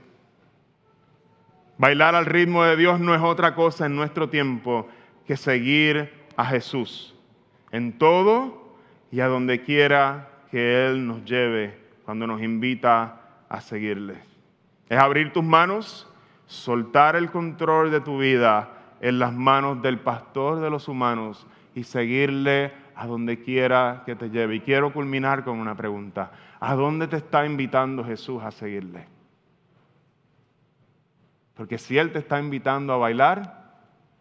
Bailar 1.76 2.14
al 2.14 2.24
ritmo 2.24 2.62
de 2.62 2.76
Dios 2.76 3.00
no 3.00 3.16
es 3.16 3.20
otra 3.20 3.56
cosa 3.56 3.86
en 3.86 3.96
nuestro 3.96 4.28
tiempo 4.28 4.86
que 5.26 5.36
seguir 5.36 6.28
a 6.36 6.44
Jesús 6.44 7.16
en 7.72 7.98
todo 7.98 8.76
y 9.10 9.18
a 9.18 9.26
donde 9.26 9.64
quiera 9.64 10.28
que 10.52 10.86
Él 10.86 11.04
nos 11.04 11.24
lleve 11.24 11.76
cuando 12.04 12.28
nos 12.28 12.40
invita 12.40 13.20
a 13.48 13.60
seguirle. 13.60 14.22
Es 14.88 15.00
abrir 15.00 15.32
tus 15.32 15.42
manos, 15.42 16.08
soltar 16.46 17.16
el 17.16 17.32
control 17.32 17.90
de 17.90 18.00
tu 18.00 18.18
vida 18.18 18.70
en 19.00 19.18
las 19.18 19.32
manos 19.32 19.82
del 19.82 19.98
pastor 19.98 20.60
de 20.60 20.70
los 20.70 20.86
humanos 20.86 21.44
y 21.74 21.82
seguirle 21.82 22.72
a 22.98 23.06
donde 23.06 23.40
quiera 23.40 24.02
que 24.04 24.16
te 24.16 24.28
lleve. 24.28 24.56
Y 24.56 24.60
quiero 24.60 24.92
culminar 24.92 25.44
con 25.44 25.60
una 25.60 25.76
pregunta. 25.76 26.32
¿A 26.58 26.74
dónde 26.74 27.06
te 27.06 27.16
está 27.16 27.46
invitando 27.46 28.04
Jesús 28.04 28.42
a 28.42 28.50
seguirle? 28.50 29.06
Porque 31.54 31.78
si 31.78 31.96
Él 31.96 32.10
te 32.10 32.18
está 32.18 32.40
invitando 32.40 32.92
a 32.92 32.96
bailar, 32.96 33.70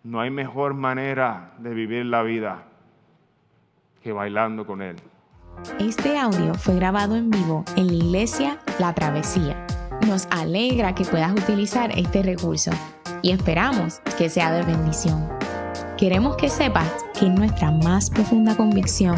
no 0.04 0.22
hay 0.22 0.30
mejor 0.30 0.76
manera 0.76 1.54
de 1.58 1.74
vivir 1.74 2.06
la 2.06 2.22
vida 2.22 2.66
que 4.04 4.12
bailando 4.12 4.68
con 4.68 4.84
Él. 4.84 4.98
Este 5.80 6.20
audio 6.20 6.54
fue 6.54 6.76
grabado 6.76 7.16
en 7.16 7.32
vivo 7.32 7.66
en 7.78 7.88
la 7.88 7.94
iglesia 7.94 8.60
La 8.78 8.94
Travesía. 8.94 9.66
Nos 10.06 10.28
alegra 10.28 10.94
que 10.94 11.04
puedas 11.04 11.32
utilizar 11.32 11.90
este 11.98 12.22
recurso 12.22 12.70
y 13.24 13.32
esperamos 13.32 14.02
que 14.20 14.30
sea 14.30 14.52
de 14.52 14.62
bendición. 14.62 15.28
Queremos 15.98 16.38
que 16.38 16.50
sepas 16.50 17.07
que 17.20 17.30
nuestra 17.30 17.72
más 17.72 18.10
profunda 18.10 18.56
convicción 18.56 19.16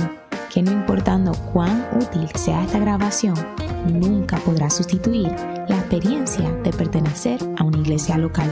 que 0.54 0.62
no 0.62 0.72
importando 0.72 1.34
cuán 1.54 1.86
útil 1.96 2.28
sea 2.36 2.64
esta 2.64 2.80
grabación, 2.80 3.36
nunca 3.88 4.38
podrá 4.38 4.70
sustituir 4.70 5.28
la 5.68 5.76
experiencia 5.78 6.50
de 6.64 6.72
pertenecer 6.72 7.40
a 7.58 7.64
una 7.64 7.78
iglesia 7.78 8.18
local. 8.18 8.50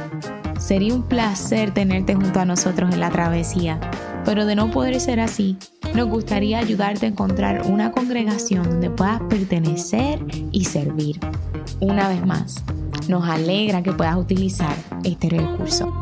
Sería 0.59 0.93
un 0.93 1.03
placer 1.03 1.73
tenerte 1.73 2.13
junto 2.13 2.39
a 2.39 2.45
nosotros 2.45 2.93
en 2.93 2.99
la 2.99 3.09
travesía, 3.09 3.79
pero 4.25 4.45
de 4.45 4.55
no 4.55 4.69
poder 4.69 4.99
ser 4.99 5.19
así, 5.19 5.57
nos 5.95 6.07
gustaría 6.07 6.59
ayudarte 6.59 7.05
a 7.05 7.09
encontrar 7.09 7.63
una 7.65 7.91
congregación 7.91 8.69
donde 8.69 8.89
puedas 8.89 9.21
pertenecer 9.29 10.19
y 10.51 10.65
servir. 10.65 11.19
Una 11.79 12.09
vez 12.09 12.25
más, 12.25 12.63
nos 13.07 13.27
alegra 13.27 13.81
que 13.81 13.93
puedas 13.93 14.17
utilizar 14.17 14.75
este 15.03 15.29
recurso. 15.29 15.93